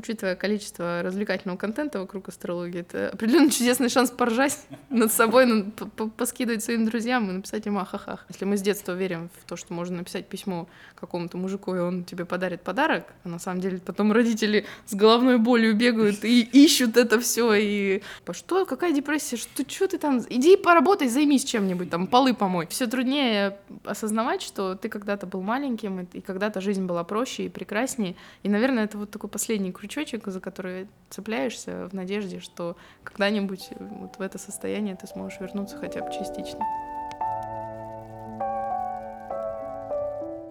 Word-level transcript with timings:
Учитывая 0.00 0.34
количество 0.34 1.02
развлекательного 1.02 1.58
контента 1.58 2.00
вокруг 2.00 2.28
астрологии, 2.28 2.80
это 2.80 3.10
определенно 3.10 3.50
чудесный 3.50 3.90
шанс 3.90 4.10
поржать 4.10 4.58
над 4.88 5.12
собой, 5.12 5.74
поскидывать 6.16 6.64
своим 6.64 6.86
друзьям 6.86 7.28
и 7.28 7.32
написать 7.34 7.66
им 7.66 7.76
ахахах. 7.76 8.24
Если 8.30 8.46
мы 8.46 8.56
с 8.56 8.62
детства 8.62 8.92
верим 8.92 9.28
в 9.42 9.46
то, 9.46 9.56
что 9.56 9.74
можно 9.74 9.98
написать 9.98 10.26
письмо 10.26 10.68
какому-то 10.98 11.36
мужику, 11.36 11.74
и 11.74 11.80
он 11.80 12.04
тебе 12.04 12.24
подарит 12.24 12.62
подарок, 12.62 13.04
а 13.24 13.28
на 13.28 13.38
самом 13.38 13.60
деле 13.60 13.76
потом 13.76 14.10
родители 14.12 14.64
с 14.86 14.94
головной 14.94 15.36
болью 15.36 15.76
бегают 15.76 16.24
и 16.24 16.40
ищут 16.40 16.96
это 16.96 17.20
все 17.20 17.52
и 17.52 18.02
что, 18.32 18.64
какая 18.64 18.94
депрессия, 18.94 19.36
что, 19.36 19.68
что 19.68 19.86
ты 19.86 19.98
там, 19.98 20.24
иди 20.30 20.56
поработай, 20.56 21.08
займись 21.08 21.44
чем-нибудь, 21.44 21.90
там, 21.90 22.06
полы 22.06 22.32
помой. 22.32 22.66
Все 22.68 22.86
труднее 22.86 23.58
осознавать, 23.84 24.40
что 24.40 24.76
ты 24.76 24.88
когда-то 24.88 25.26
был 25.26 25.42
маленьким, 25.42 26.08
и 26.10 26.22
когда-то 26.22 26.62
жизнь 26.62 26.86
была 26.86 27.04
проще 27.04 27.44
и 27.44 27.48
прекраснее, 27.50 28.16
и, 28.42 28.48
наверное, 28.48 28.84
это 28.84 28.96
вот 28.96 29.10
такой 29.10 29.28
последний 29.28 29.72
ключ 29.72 29.89
крючочек, 29.90 30.26
за 30.26 30.40
который 30.40 30.88
цепляешься 31.10 31.88
в 31.90 31.94
надежде, 31.94 32.40
что 32.40 32.76
когда-нибудь 33.04 33.70
вот 33.78 34.16
в 34.18 34.20
это 34.20 34.38
состояние 34.38 34.96
ты 34.96 35.06
сможешь 35.06 35.40
вернуться 35.40 35.76
хотя 35.76 36.00
бы 36.00 36.12
частично. 36.12 36.60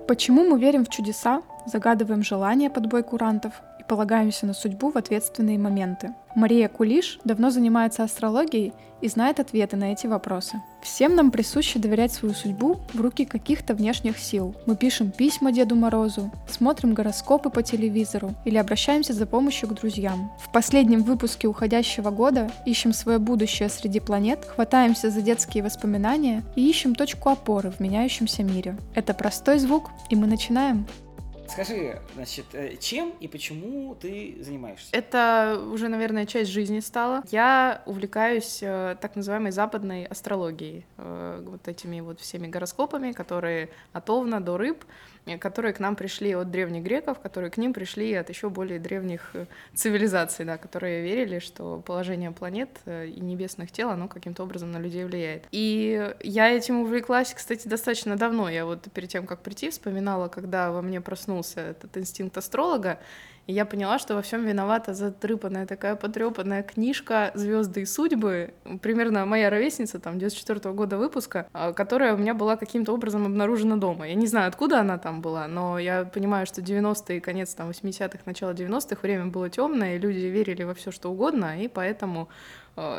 Почему 0.07 0.43
мы 0.43 0.59
верим 0.59 0.85
в 0.85 0.89
чудеса, 0.89 1.43
загадываем 1.65 2.23
желания 2.23 2.69
под 2.69 2.87
бой 2.87 3.03
курантов 3.03 3.53
и 3.79 3.83
полагаемся 3.83 4.45
на 4.45 4.53
судьбу 4.53 4.91
в 4.91 4.97
ответственные 4.97 5.59
моменты? 5.59 6.13
Мария 6.39 6.69
Кулиш 6.69 7.19
давно 7.25 7.49
занимается 7.49 8.01
астрологией 8.01 8.71
и 9.01 9.09
знает 9.09 9.41
ответы 9.41 9.75
на 9.75 9.91
эти 9.91 10.07
вопросы. 10.07 10.61
Всем 10.81 11.13
нам 11.13 11.31
присуще 11.31 11.79
доверять 11.79 12.13
свою 12.13 12.33
судьбу 12.33 12.79
в 12.93 13.01
руки 13.01 13.25
каких-то 13.25 13.73
внешних 13.73 14.17
сил. 14.17 14.55
Мы 14.65 14.77
пишем 14.77 15.11
письма 15.11 15.51
Деду 15.51 15.75
Морозу, 15.75 16.31
смотрим 16.47 16.93
гороскопы 16.93 17.49
по 17.49 17.61
телевизору 17.61 18.35
или 18.45 18.55
обращаемся 18.55 19.11
за 19.11 19.25
помощью 19.25 19.67
к 19.67 19.73
друзьям. 19.73 20.31
В 20.39 20.49
последнем 20.53 21.03
выпуске 21.03 21.49
уходящего 21.49 22.09
года 22.09 22.49
ищем 22.65 22.93
свое 22.93 23.19
будущее 23.19 23.67
среди 23.67 23.99
планет, 23.99 24.45
хватаемся 24.45 25.09
за 25.09 25.21
детские 25.21 25.61
воспоминания 25.61 26.43
и 26.55 26.69
ищем 26.69 26.95
точку 26.95 27.29
опоры 27.29 27.69
в 27.69 27.81
меняющемся 27.81 28.43
мире. 28.43 28.77
Это 28.95 29.13
простой 29.13 29.59
звук, 29.59 29.89
и 30.09 30.15
мы 30.15 30.25
начинаем. 30.25 30.87
Скажи, 31.49 31.99
значит, 32.15 32.45
э, 32.53 32.77
чем 32.77 33.13
и 33.19 33.27
почему 33.27 33.95
ты 33.95 34.37
занимаешься? 34.41 34.89
Это 34.95 35.59
уже, 35.71 35.87
наверное, 35.87 36.25
часть 36.25 36.51
жизни 36.51 36.79
стала. 36.79 37.23
Я 37.31 37.81
увлекаюсь 37.85 38.59
э, 38.61 38.95
так 39.01 39.15
называемой 39.15 39.51
западной 39.51 40.05
астрологией, 40.05 40.85
э, 40.97 41.43
вот 41.45 41.67
этими 41.67 42.01
вот 42.01 42.19
всеми 42.19 42.47
гороскопами, 42.47 43.11
которые 43.13 43.69
от 43.93 44.09
Овна 44.09 44.41
до 44.41 44.57
Рыб. 44.57 44.83
Э, 45.29 45.37
которые 45.37 45.73
к 45.73 45.79
нам 45.79 45.95
пришли 45.95 46.33
от 46.35 46.51
древних 46.51 46.83
греков, 46.83 47.19
которые 47.19 47.51
к 47.51 47.57
ним 47.57 47.73
пришли 47.73 48.13
от 48.13 48.29
еще 48.29 48.49
более 48.49 48.79
древних 48.79 49.31
э, 49.33 49.45
цивилизаций, 49.73 50.45
да, 50.45 50.57
которые 50.57 51.01
верили, 51.01 51.39
что 51.39 51.81
положение 51.85 52.31
планет 52.31 52.69
э, 52.85 53.07
и 53.07 53.19
небесных 53.19 53.71
тел, 53.71 53.89
оно 53.89 54.07
каким-то 54.07 54.43
образом 54.43 54.71
на 54.71 54.77
людей 54.77 55.05
влияет. 55.05 55.45
И 55.51 56.13
я 56.21 56.49
этим 56.49 56.81
увлеклась, 56.81 57.33
кстати, 57.33 57.67
достаточно 57.67 58.15
давно. 58.15 58.49
Я 58.49 58.65
вот 58.65 58.87
перед 58.93 59.09
тем, 59.09 59.25
как 59.25 59.41
прийти, 59.41 59.69
вспоминала, 59.69 60.27
когда 60.27 60.71
во 60.71 60.81
мне 60.81 61.01
проснулся 61.01 61.61
этот 61.61 61.97
инстинкт 61.97 62.37
астролога, 62.37 62.99
и 63.49 63.51
я 63.51 63.65
поняла, 63.65 63.97
что 63.97 64.13
во 64.13 64.21
всем 64.21 64.45
виновата 64.45 64.93
затрыпанная 64.93 65.65
такая 65.65 65.95
потрепанная 65.95 66.61
книжка 66.61 67.31
Звезды 67.33 67.81
и 67.81 67.85
судьбы, 67.85 68.53
примерно 68.83 69.25
моя 69.25 69.49
ровесница, 69.49 69.97
там, 69.99 70.19
94 70.19 70.59
-го 70.59 70.73
года 70.75 70.97
выпуска, 70.97 71.47
а, 71.51 71.73
которая 71.73 72.13
у 72.13 72.17
меня 72.17 72.35
была 72.35 72.57
каким-то 72.57 72.93
образом 72.93 73.25
обнаружена 73.25 73.77
дома. 73.77 74.07
Я 74.07 74.13
не 74.13 74.27
знаю, 74.27 74.49
откуда 74.49 74.81
она 74.81 74.99
там 74.99 75.21
была, 75.21 75.47
но 75.47 75.79
я 75.79 76.05
понимаю, 76.05 76.45
что 76.45 76.61
90-е, 76.61 77.21
конец 77.21 77.55
там 77.55 77.69
80-х, 77.69 78.21
начало 78.25 78.53
90-х, 78.53 79.01
время 79.01 79.25
было 79.25 79.49
темное, 79.49 79.95
и 79.95 79.99
люди 79.99 80.27
верили 80.27 80.63
во 80.63 80.73
все 80.73 80.91
что 80.91 81.09
угодно, 81.09 81.59
и 81.63 81.67
поэтому 81.67 82.27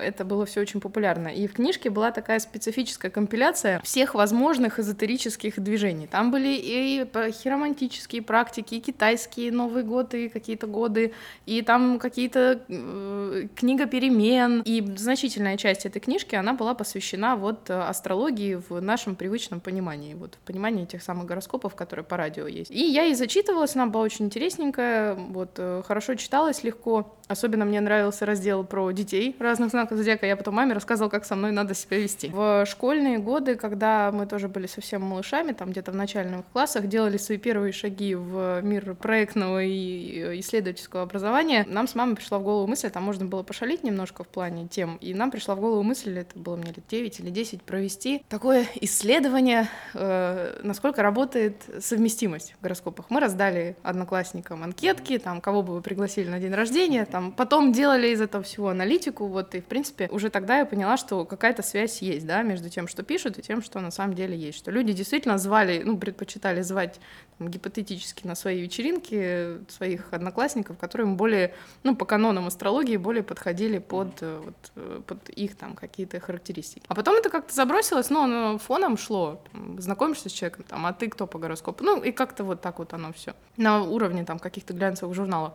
это 0.03 0.25
было 0.25 0.47
все 0.47 0.61
очень 0.61 0.81
популярно. 0.81 1.29
И 1.29 1.47
в 1.47 1.55
книжке 1.55 1.91
была 1.91 2.11
такая 2.11 2.39
специфическая 2.41 3.11
компиляция 3.11 3.81
всех 3.83 4.15
возможных 4.15 4.79
эзотерических 4.79 5.59
движений. 5.61 6.07
Там 6.07 6.31
были 6.31 6.59
и 6.61 7.07
хиромантические 7.33 8.23
практики, 8.23 8.75
и 8.75 8.81
китайские 8.81 9.53
Новые 9.53 9.85
годы, 9.85 10.29
какие-то 10.29 10.67
годы, 10.67 11.13
и 11.47 11.63
там 11.63 11.99
какие-то 11.99 12.63
э, 12.69 13.49
книга 13.55 13.87
перемен. 13.87 14.63
И 14.65 14.81
значительная 14.97 15.57
часть 15.57 15.87
этой 15.87 16.01
книжки, 16.01 16.35
она 16.35 16.53
была 16.53 16.75
посвящена 16.75 17.37
вот 17.37 17.71
астрологии 17.71 18.61
в 18.69 18.81
нашем 18.81 19.17
привычном 19.17 19.61
понимании, 19.61 20.15
вот 20.15 20.35
в 20.35 20.39
понимании 20.47 20.85
тех 20.85 21.03
самых 21.03 21.27
гороскопов, 21.27 21.75
которые 21.75 22.05
по 22.05 22.17
радио 22.17 22.47
есть. 22.47 22.71
И 22.71 22.83
я 22.83 23.05
и 23.07 23.15
зачитывалась, 23.15 23.75
она 23.77 23.87
была 23.87 24.05
очень 24.05 24.27
интересненькая, 24.27 25.15
вот 25.15 25.55
э, 25.59 25.83
хорошо 25.87 26.15
читалась 26.15 26.63
легко. 26.63 27.17
Особенно 27.31 27.65
мне 27.65 27.81
нравился 27.81 28.27
раздел 28.27 28.65
про 28.65 28.91
детей 28.91 29.37
разных 29.39 29.71
знаков 29.71 29.97
зодиака. 29.97 30.27
Я 30.27 30.37
потом 30.37 30.57
маме 30.57 30.73
рассказывала, 30.75 31.11
как 31.11 31.25
со 31.25 31.37
мной 31.37 31.53
надо 31.53 31.75
себя 31.75 31.99
вести. 31.99 32.29
В 32.29 32.67
школьные 32.67 33.19
годы, 33.19 33.55
когда 33.55 34.11
мы 34.11 34.27
тоже 34.27 34.49
были 34.49 34.67
совсем 34.67 35.03
малышами, 35.03 35.53
там 35.53 35.71
где-то 35.71 35.93
в 35.93 35.95
начальных 35.95 36.45
классах, 36.53 36.89
делали 36.89 37.19
свои 37.19 37.39
первые 37.39 37.73
шаги 37.73 38.17
в 38.17 38.61
мир 38.63 38.97
проектного 38.97 39.63
и 39.63 40.41
исследовательского 40.41 41.03
образования, 41.03 41.65
нам 41.69 41.87
с 41.87 41.95
мамой 41.95 42.17
пришла 42.17 42.41
в 42.41 42.43
голову 42.43 42.67
мысль, 42.67 42.91
там 42.91 43.05
можно 43.05 43.27
было 43.27 43.45
пошалить 43.45 43.85
немножко 43.85 44.25
в 44.25 44.29
плане 44.29 44.67
тем, 44.67 44.97
и 44.97 45.15
нам 45.15 45.31
пришла 45.31 45.55
в 45.55 45.61
голову 45.61 45.85
мысль, 45.85 46.19
это 46.19 46.37
было 46.37 46.57
мне 46.57 46.73
лет 46.73 46.85
9 46.89 47.21
или 47.21 47.31
10, 47.31 47.63
провести 47.63 48.25
такое 48.29 48.67
исследование, 48.81 49.69
э, 49.95 50.61
насколько 50.65 51.01
работает 51.03 51.63
совместимость 51.79 52.55
в 52.59 52.63
гороскопах. 52.63 53.07
Мы 53.09 53.21
раздали 53.21 53.77
одноклассникам 53.85 54.65
анкетки, 54.65 55.19
там, 55.19 55.41
кого 55.41 55.63
бы 55.63 55.75
вы 55.75 55.81
пригласили 55.81 56.29
на 56.29 56.41
день 56.41 56.55
рождения, 56.55 57.05
там, 57.05 57.20
потом 57.37 57.73
делали 57.73 58.09
из 58.09 58.21
этого 58.21 58.43
всего 58.43 58.69
аналитику, 58.69 59.27
вот, 59.27 59.55
и 59.55 59.61
в 59.61 59.65
принципе, 59.65 60.09
уже 60.11 60.31
тогда 60.31 60.59
я 60.59 60.67
поняла, 60.67 60.97
что 60.97 61.25
какая-то 61.25 61.63
связь 61.63 62.03
есть, 62.03 62.27
да, 62.27 62.43
между 62.43 62.69
тем, 62.69 62.89
что 62.89 63.03
пишут, 63.03 63.39
и 63.39 63.43
тем, 63.43 63.63
что 63.63 63.81
на 63.81 63.91
самом 63.91 64.15
деле 64.15 64.37
есть. 64.37 64.59
Что 64.59 64.71
люди 64.71 64.93
действительно 64.93 65.39
звали, 65.39 65.83
ну, 65.85 65.99
предпочитали 65.99 66.63
звать 66.63 67.01
там, 67.39 67.49
гипотетически 67.49 68.27
на 68.27 68.35
свои 68.35 68.61
вечеринки 68.61 69.59
своих 69.71 70.13
одноклассников, 70.13 70.79
которые 70.79 71.09
им 71.09 71.17
более, 71.17 71.55
ну, 71.83 71.97
по 71.97 72.05
канонам 72.05 72.47
астрологии 72.47 72.97
более 72.97 73.23
подходили 73.23 73.79
под, 73.79 74.23
э, 74.23 74.41
вот, 74.45 74.73
э, 74.77 75.01
под 75.07 75.29
их 75.31 75.57
там 75.57 75.75
какие-то 75.75 76.21
характеристики. 76.21 76.85
А 76.89 76.95
потом 76.95 77.17
это 77.17 77.31
как-то 77.31 77.55
забросилось, 77.55 78.11
но 78.11 78.25
оно 78.25 78.59
фоном 78.59 78.97
шло. 78.97 79.43
Там, 79.53 79.81
знакомишься 79.81 80.29
с 80.29 80.33
человеком, 80.33 80.65
там, 80.69 80.87
а 80.87 80.93
ты 80.93 81.09
кто 81.09 81.27
по 81.27 81.39
гороскопу? 81.39 81.85
Ну, 81.85 82.03
и 82.03 82.13
как-то 82.13 82.45
вот 82.45 82.61
так 82.61 82.79
вот 82.79 82.93
оно 82.95 83.13
все 83.13 83.35
на 83.57 83.83
уровне 83.83 84.25
там 84.25 84.39
каких-то 84.39 84.73
глянцевых 84.73 85.15
журналов. 85.15 85.55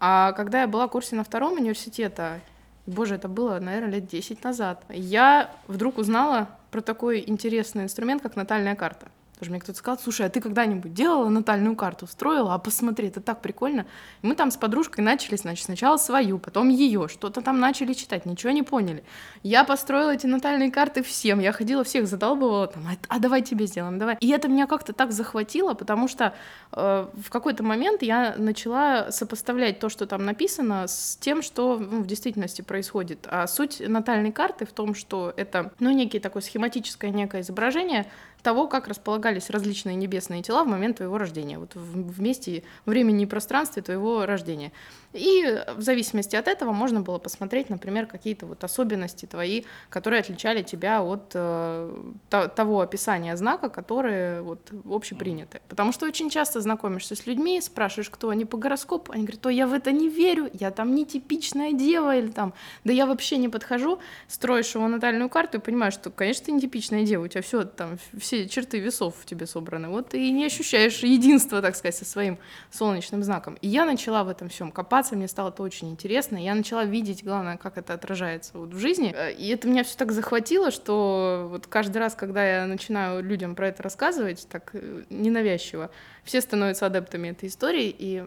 А 0.00 0.32
когда 0.32 0.62
я 0.62 0.66
была 0.66 0.88
в 0.88 0.90
курсе 0.90 1.14
на 1.14 1.24
втором 1.24 1.54
университета, 1.54 2.40
Боже, 2.86 3.16
это 3.16 3.28
было, 3.28 3.60
наверное, 3.60 3.90
лет 3.90 4.06
10 4.06 4.42
назад. 4.42 4.82
Я 4.88 5.50
вдруг 5.68 5.98
узнала 5.98 6.48
про 6.70 6.80
такой 6.80 7.22
интересный 7.26 7.84
инструмент, 7.84 8.22
как 8.22 8.34
натальная 8.34 8.74
карта. 8.74 9.08
Тоже 9.40 9.52
мне 9.52 9.60
кто-то 9.60 9.78
сказал, 9.78 9.98
слушай, 9.98 10.26
а 10.26 10.28
ты 10.28 10.42
когда-нибудь 10.42 10.92
делала 10.92 11.30
натальную 11.30 11.74
карту, 11.74 12.06
строила? 12.06 12.52
А 12.52 12.58
посмотри, 12.58 13.08
это 13.08 13.22
так 13.22 13.40
прикольно. 13.40 13.86
И 14.20 14.26
мы 14.26 14.34
там 14.34 14.50
с 14.50 14.58
подружкой 14.58 15.02
начали, 15.02 15.36
значит, 15.36 15.64
сначала 15.64 15.96
свою, 15.96 16.38
потом 16.38 16.68
ее, 16.68 17.08
что-то 17.08 17.40
там 17.40 17.58
начали 17.58 17.94
читать, 17.94 18.26
ничего 18.26 18.52
не 18.52 18.62
поняли. 18.62 19.02
Я 19.42 19.64
построила 19.64 20.10
эти 20.10 20.26
натальные 20.26 20.70
карты 20.70 21.02
всем, 21.02 21.40
я 21.40 21.52
ходила 21.52 21.84
всех 21.84 22.06
задалбывала, 22.06 22.66
там, 22.66 22.86
а, 22.86 22.96
а 23.08 23.18
давай 23.18 23.40
тебе 23.40 23.64
сделаем, 23.64 23.98
давай. 23.98 24.18
И 24.20 24.28
это 24.28 24.46
меня 24.46 24.66
как-то 24.66 24.92
так 24.92 25.10
захватило, 25.10 25.72
потому 25.72 26.06
что 26.06 26.34
э, 26.72 27.06
в 27.14 27.30
какой-то 27.30 27.62
момент 27.62 28.02
я 28.02 28.34
начала 28.36 29.10
сопоставлять 29.10 29.78
то, 29.78 29.88
что 29.88 30.04
там 30.04 30.26
написано, 30.26 30.86
с 30.86 31.16
тем, 31.16 31.40
что 31.40 31.78
ну, 31.78 32.02
в 32.02 32.06
действительности 32.06 32.60
происходит. 32.60 33.26
А 33.30 33.46
суть 33.46 33.80
натальной 33.80 34.32
карты 34.32 34.66
в 34.66 34.72
том, 34.72 34.94
что 34.94 35.32
это, 35.34 35.72
ну, 35.78 35.90
некий 35.92 36.18
такое 36.18 36.42
схематическое 36.42 37.10
некое 37.10 37.40
изображение 37.40 38.04
того, 38.42 38.66
как 38.68 38.88
располагались 39.30 39.50
различные 39.50 39.96
небесные 39.96 40.42
тела 40.42 40.64
в 40.64 40.66
момент 40.66 40.96
твоего 40.96 41.18
рождения, 41.18 41.58
вот 41.58 41.74
в 41.74 42.20
месте, 42.20 42.62
времени 42.86 43.24
и 43.24 43.26
пространстве 43.26 43.82
твоего 43.82 44.26
рождения. 44.26 44.72
И 45.12 45.58
в 45.76 45.80
зависимости 45.80 46.36
от 46.36 46.46
этого 46.46 46.72
можно 46.72 47.00
было 47.00 47.18
посмотреть, 47.18 47.68
например, 47.68 48.06
какие-то 48.06 48.46
вот 48.46 48.62
особенности 48.62 49.26
твои, 49.26 49.64
которые 49.88 50.20
отличали 50.20 50.62
тебя 50.62 51.02
от 51.02 51.32
э, 51.34 52.12
того 52.30 52.80
описания 52.80 53.36
знака, 53.36 53.68
которые 53.68 54.42
вот 54.42 54.70
общеприняты. 54.88 55.60
Потому 55.68 55.92
что 55.92 56.06
очень 56.06 56.30
часто 56.30 56.60
знакомишься 56.60 57.16
с 57.16 57.26
людьми, 57.26 57.60
спрашиваешь, 57.60 58.10
кто 58.10 58.28
они 58.28 58.44
по 58.44 58.56
гороскопу, 58.56 59.12
они 59.12 59.24
говорят, 59.24 59.40
то 59.40 59.48
я 59.48 59.66
в 59.66 59.72
это 59.72 59.90
не 59.90 60.08
верю, 60.08 60.48
я 60.52 60.70
там 60.70 60.94
не 60.94 61.04
типичная 61.04 61.72
дева, 61.72 62.16
или 62.16 62.30
там, 62.30 62.54
да 62.84 62.92
я 62.92 63.06
вообще 63.06 63.36
не 63.36 63.48
подхожу, 63.48 63.98
строишь 64.28 64.74
его 64.76 64.86
натальную 64.86 65.28
карту 65.28 65.58
и 65.58 65.60
понимаешь, 65.60 65.94
что, 65.94 66.10
конечно, 66.10 66.46
ты 66.46 66.52
не 66.52 66.60
типичная 66.60 67.04
дева, 67.04 67.24
у 67.24 67.28
тебя 67.28 67.42
все 67.42 67.64
там, 67.64 67.98
все 68.16 68.48
черты 68.48 68.78
весов 68.78 69.14
в 69.20 69.26
тебе 69.26 69.46
собраны, 69.46 69.88
вот 69.88 70.14
и 70.14 70.30
не 70.30 70.46
ощущаешь 70.46 70.98
единства, 71.00 71.62
так 71.62 71.76
сказать, 71.76 71.96
со 71.96 72.04
своим 72.04 72.38
солнечным 72.70 73.22
знаком. 73.22 73.54
И 73.60 73.68
я 73.68 73.84
начала 73.84 74.24
в 74.24 74.28
этом 74.28 74.48
всем 74.48 74.72
копаться, 74.72 75.16
мне 75.16 75.28
стало 75.28 75.50
это 75.50 75.62
очень 75.62 75.90
интересно, 75.90 76.36
я 76.36 76.54
начала 76.54 76.84
видеть, 76.84 77.24
главное, 77.24 77.56
как 77.56 77.78
это 77.78 77.94
отражается 77.94 78.58
вот 78.58 78.74
в 78.74 78.78
жизни, 78.78 79.14
и 79.38 79.48
это 79.48 79.68
меня 79.68 79.84
все 79.84 79.96
так 79.96 80.12
захватило, 80.12 80.70
что 80.70 81.48
вот 81.50 81.66
каждый 81.66 81.98
раз, 81.98 82.14
когда 82.14 82.44
я 82.44 82.66
начинаю 82.66 83.22
людям 83.22 83.54
про 83.54 83.68
это 83.68 83.82
рассказывать, 83.82 84.46
так 84.48 84.70
э, 84.72 85.04
ненавязчиво, 85.10 85.90
все 86.24 86.40
становятся 86.40 86.86
адептами 86.86 87.28
этой 87.28 87.48
истории, 87.48 87.94
и 87.96 88.24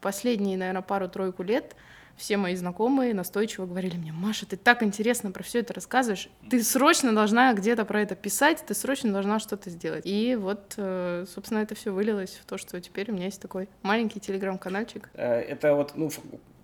последние, 0.00 0.56
наверное, 0.56 0.82
пару-тройку 0.82 1.42
лет 1.42 1.74
все 2.16 2.36
мои 2.36 2.54
знакомые 2.54 3.14
настойчиво 3.14 3.66
говорили 3.66 3.96
мне, 3.96 4.12
Маша, 4.12 4.46
ты 4.46 4.56
так 4.56 4.82
интересно 4.82 5.30
про 5.30 5.42
все 5.42 5.60
это 5.60 5.74
рассказываешь, 5.74 6.28
ты 6.48 6.62
срочно 6.62 7.14
должна 7.14 7.52
где-то 7.54 7.84
про 7.84 8.02
это 8.02 8.14
писать, 8.14 8.64
ты 8.66 8.74
срочно 8.74 9.12
должна 9.12 9.38
что-то 9.38 9.70
сделать. 9.70 10.04
И 10.06 10.36
вот, 10.36 10.74
э, 10.76 11.24
собственно, 11.32 11.58
это 11.58 11.74
все 11.74 11.92
вылилось 11.92 12.38
в 12.42 12.46
то, 12.46 12.58
что 12.58 12.80
теперь 12.80 13.10
у 13.10 13.14
меня 13.14 13.26
есть 13.26 13.40
такой 13.40 13.68
маленький 13.82 14.20
телеграм-канальчик. 14.20 15.08
Э, 15.14 15.40
это 15.40 15.74
вот, 15.74 15.92
ну, 15.96 16.10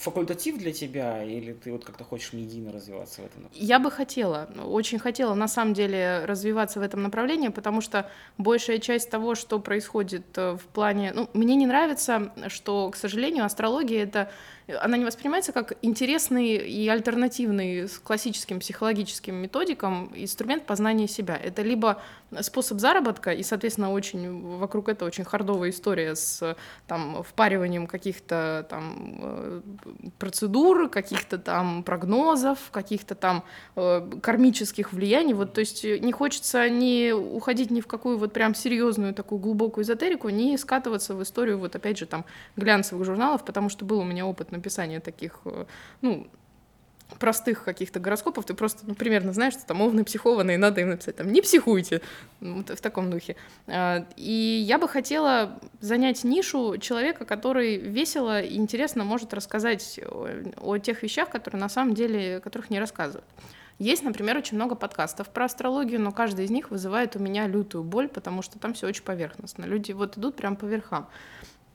факультатив 0.00 0.58
для 0.58 0.72
тебя, 0.72 1.22
или 1.22 1.52
ты 1.52 1.72
вот 1.72 1.84
как-то 1.84 2.04
хочешь 2.04 2.32
медийно 2.32 2.72
развиваться 2.72 3.22
в 3.22 3.26
этом? 3.26 3.48
Я 3.52 3.78
бы 3.78 3.90
хотела, 3.90 4.48
очень 4.64 4.98
хотела 4.98 5.34
на 5.34 5.48
самом 5.48 5.74
деле 5.74 6.24
развиваться 6.24 6.80
в 6.80 6.82
этом 6.82 7.02
направлении, 7.02 7.48
потому 7.48 7.80
что 7.80 8.10
большая 8.38 8.78
часть 8.78 9.10
того, 9.10 9.34
что 9.34 9.58
происходит 9.58 10.26
э, 10.36 10.52
в 10.52 10.64
плане... 10.72 11.12
Ну, 11.14 11.28
мне 11.34 11.54
не 11.54 11.66
нравится, 11.66 12.32
что, 12.48 12.90
к 12.90 12.96
сожалению, 12.96 13.44
астрология— 13.44 14.02
это 14.04 14.30
она 14.80 14.96
не 14.96 15.04
воспринимается 15.04 15.52
как 15.52 15.72
интересный 15.82 16.56
и 16.56 16.88
альтернативный 16.88 17.88
с 17.88 17.98
классическим 17.98 18.60
психологическим 18.60 19.34
методикам 19.34 20.12
инструмент 20.14 20.66
познания 20.66 21.08
себя. 21.08 21.36
Это 21.36 21.62
либо 21.62 22.02
способ 22.40 22.78
заработка, 22.78 23.32
и, 23.32 23.42
соответственно, 23.42 23.92
очень 23.92 24.58
вокруг 24.58 24.88
этого 24.88 25.08
очень 25.08 25.24
хардовая 25.24 25.70
история 25.70 26.14
с 26.14 26.56
там, 26.86 27.22
впариванием 27.22 27.86
каких-то 27.86 28.66
там 28.68 29.18
э, 29.20 29.60
процедур, 30.18 30.88
каких-то 30.88 31.38
там 31.38 31.82
прогнозов, 31.82 32.70
каких-то 32.70 33.14
там 33.14 33.44
э, 33.76 34.10
кармических 34.22 34.92
влияний. 34.92 35.34
Вот, 35.34 35.52
то 35.52 35.60
есть 35.60 35.84
не 35.84 36.12
хочется 36.12 36.68
не 36.68 37.12
уходить 37.12 37.70
ни 37.70 37.80
в 37.80 37.86
какую 37.86 38.18
вот 38.18 38.32
прям 38.32 38.54
серьезную 38.54 39.14
такую 39.14 39.38
глубокую 39.38 39.84
эзотерику, 39.84 40.28
не 40.28 40.56
скатываться 40.58 41.14
в 41.14 41.22
историю 41.22 41.58
вот 41.58 41.76
опять 41.76 41.98
же 41.98 42.06
там 42.06 42.24
глянцевых 42.56 43.04
журналов, 43.04 43.44
потому 43.44 43.68
что 43.68 43.84
был 43.84 44.00
у 44.00 44.04
меня 44.04 44.26
опыт 44.26 44.52
написания 44.52 45.00
таких, 45.00 45.40
э, 45.44 45.64
ну, 46.02 46.26
простых 47.18 47.64
каких-то 47.64 48.00
гороскопов, 48.00 48.44
ты 48.44 48.54
просто, 48.54 48.82
ну, 48.86 48.94
примерно 48.94 49.32
знаешь, 49.32 49.54
что 49.54 49.66
там 49.66 49.80
овны 49.80 50.04
психованные, 50.04 50.58
надо 50.58 50.80
им 50.80 50.90
написать, 50.90 51.16
там, 51.16 51.32
не 51.32 51.42
психуйте, 51.42 52.00
вот 52.40 52.70
в 52.70 52.80
таком 52.80 53.10
духе. 53.10 53.36
А, 53.66 54.06
и 54.16 54.64
я 54.66 54.78
бы 54.78 54.88
хотела 54.88 55.58
занять 55.80 56.24
нишу 56.24 56.78
человека, 56.78 57.24
который 57.24 57.76
весело 57.76 58.40
и 58.40 58.56
интересно 58.56 59.04
может 59.04 59.34
рассказать 59.34 60.00
о, 60.04 60.28
о 60.56 60.78
тех 60.78 61.02
вещах, 61.02 61.30
которые 61.30 61.60
на 61.60 61.68
самом 61.68 61.94
деле, 61.94 62.40
которых 62.40 62.70
не 62.70 62.78
рассказывают. 62.78 63.24
Есть, 63.78 64.02
например, 64.02 64.36
очень 64.36 64.56
много 64.56 64.74
подкастов 64.74 65.30
про 65.30 65.46
астрологию, 65.46 66.00
но 66.02 66.12
каждый 66.12 66.44
из 66.44 66.50
них 66.50 66.70
вызывает 66.70 67.16
у 67.16 67.18
меня 67.18 67.46
лютую 67.46 67.82
боль, 67.82 68.08
потому 68.08 68.42
что 68.42 68.58
там 68.58 68.74
все 68.74 68.86
очень 68.86 69.02
поверхностно. 69.02 69.64
Люди 69.64 69.92
вот 69.92 70.18
идут 70.18 70.36
прям 70.36 70.56
по 70.56 70.66
верхам 70.66 71.08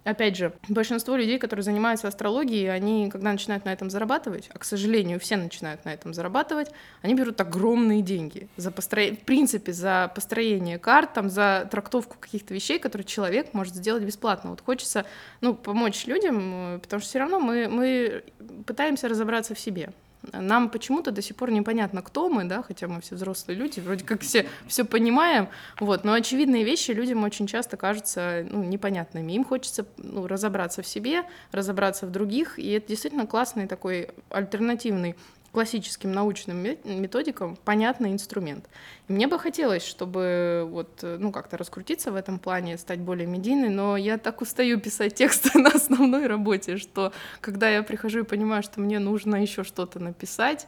опять 0.06 0.38
же, 0.38 0.54
большинство 0.70 1.16
людей, 1.16 1.38
которые 1.40 1.64
занимаются 1.64 2.08
астрологией, 2.08 2.72
они, 2.72 3.10
когда 3.10 3.32
начинают 3.32 3.66
на 3.66 3.74
этом 3.74 3.90
зарабатывать, 3.90 4.50
а, 4.54 4.60
к 4.60 4.64
сожалению, 4.64 5.20
все 5.20 5.36
начинают 5.36 5.84
на 5.84 5.94
этом 5.94 6.14
зарабатывать, 6.14 6.72
они 7.02 7.16
берут 7.16 7.42
огромные 7.42 8.02
деньги 8.02 8.48
за 8.56 8.72
построение, 8.72 9.18
в 9.18 9.26
принципе, 9.26 9.74
за 9.74 10.12
построение 10.14 10.80
карт, 10.80 11.14
там, 11.14 11.30
за 11.30 11.68
трактовку 11.70 12.18
каких-то 12.20 12.54
вещей, 12.54 12.80
которые 12.80 13.06
человек 13.06 13.54
может 13.54 13.76
сделать 13.76 14.04
бесплатно. 14.04 14.52
Вот 14.52 14.62
хочется, 14.62 15.06
ну, 15.42 15.56
помочь 15.56 16.06
людям, 16.06 16.76
э, 16.76 16.80
потому 16.80 17.02
что 17.02 17.10
все 17.10 17.20
равно 17.20 17.40
мы, 17.40 17.68
мы 17.68 18.24
пытаемся 18.66 19.10
разобраться 19.10 19.56
в 19.56 19.60
себе. 19.60 19.90
Нам 20.34 20.70
почему-то 20.70 21.12
до 21.12 21.22
сих 21.22 21.36
пор 21.36 21.52
непонятно, 21.52 22.02
кто 22.02 22.30
мы, 22.30 22.44
да, 22.46 22.64
хотя 22.64 22.88
мы 22.88 23.02
все 23.02 23.16
взрослые 23.16 23.58
люди, 23.58 23.80
вроде 23.80 24.06
как 24.06 24.22
все 24.22 24.48
все 24.68 24.86
понимаем, 24.86 25.50
вот, 25.80 26.04
но 26.04 26.14
очевидные 26.14 26.64
вещи 26.64 26.92
людям 26.92 27.24
очень 27.24 27.48
часто 27.48 27.78
кажутся 27.78 28.46
ну, 28.50 28.64
непонятными. 28.64 29.34
Им 29.34 29.44
хочется 29.44 29.86
ну, 29.98 30.28
разобраться 30.28 30.82
в 30.82 30.88
себе, 30.88 31.24
разобраться 31.52 32.06
в 32.06 32.12
других, 32.12 32.60
и 32.60 32.72
это 32.72 32.88
действительно 32.90 33.28
классный 33.28 33.68
такой 33.68 34.10
альтернативный 34.30 35.16
классическим 35.56 36.12
научным 36.12 36.58
методикам 36.84 37.56
понятный 37.56 38.12
инструмент. 38.12 38.68
И 39.08 39.14
мне 39.14 39.26
бы 39.26 39.40
хотелось, 39.40 39.86
чтобы 39.86 40.68
вот, 40.70 41.00
ну, 41.02 41.32
как-то 41.32 41.56
раскрутиться 41.56 42.12
в 42.12 42.16
этом 42.18 42.40
плане, 42.40 42.78
стать 42.78 43.00
более 43.00 43.26
медийной, 43.26 43.70
но 43.70 43.96
я 43.96 44.18
так 44.18 44.42
устаю 44.42 44.82
писать 44.82 45.16
тексты 45.16 45.58
на 45.58 45.70
основной 45.70 46.28
работе, 46.28 46.76
что 46.76 47.14
когда 47.40 47.70
я 47.70 47.84
прихожу 47.84 48.20
и 48.20 48.24
понимаю, 48.24 48.64
что 48.64 48.82
мне 48.82 49.00
нужно 49.00 49.38
еще 49.38 49.64
что-то 49.64 50.00
написать, 50.02 50.68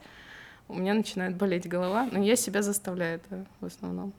у 0.70 0.76
меня 0.76 0.94
начинает 0.94 1.36
болеть 1.36 1.68
голова, 1.68 2.08
но 2.10 2.24
я 2.24 2.38
себя 2.38 2.62
заставляю 2.62 3.18
это 3.18 3.46
в 3.60 3.66
основном 3.66 4.14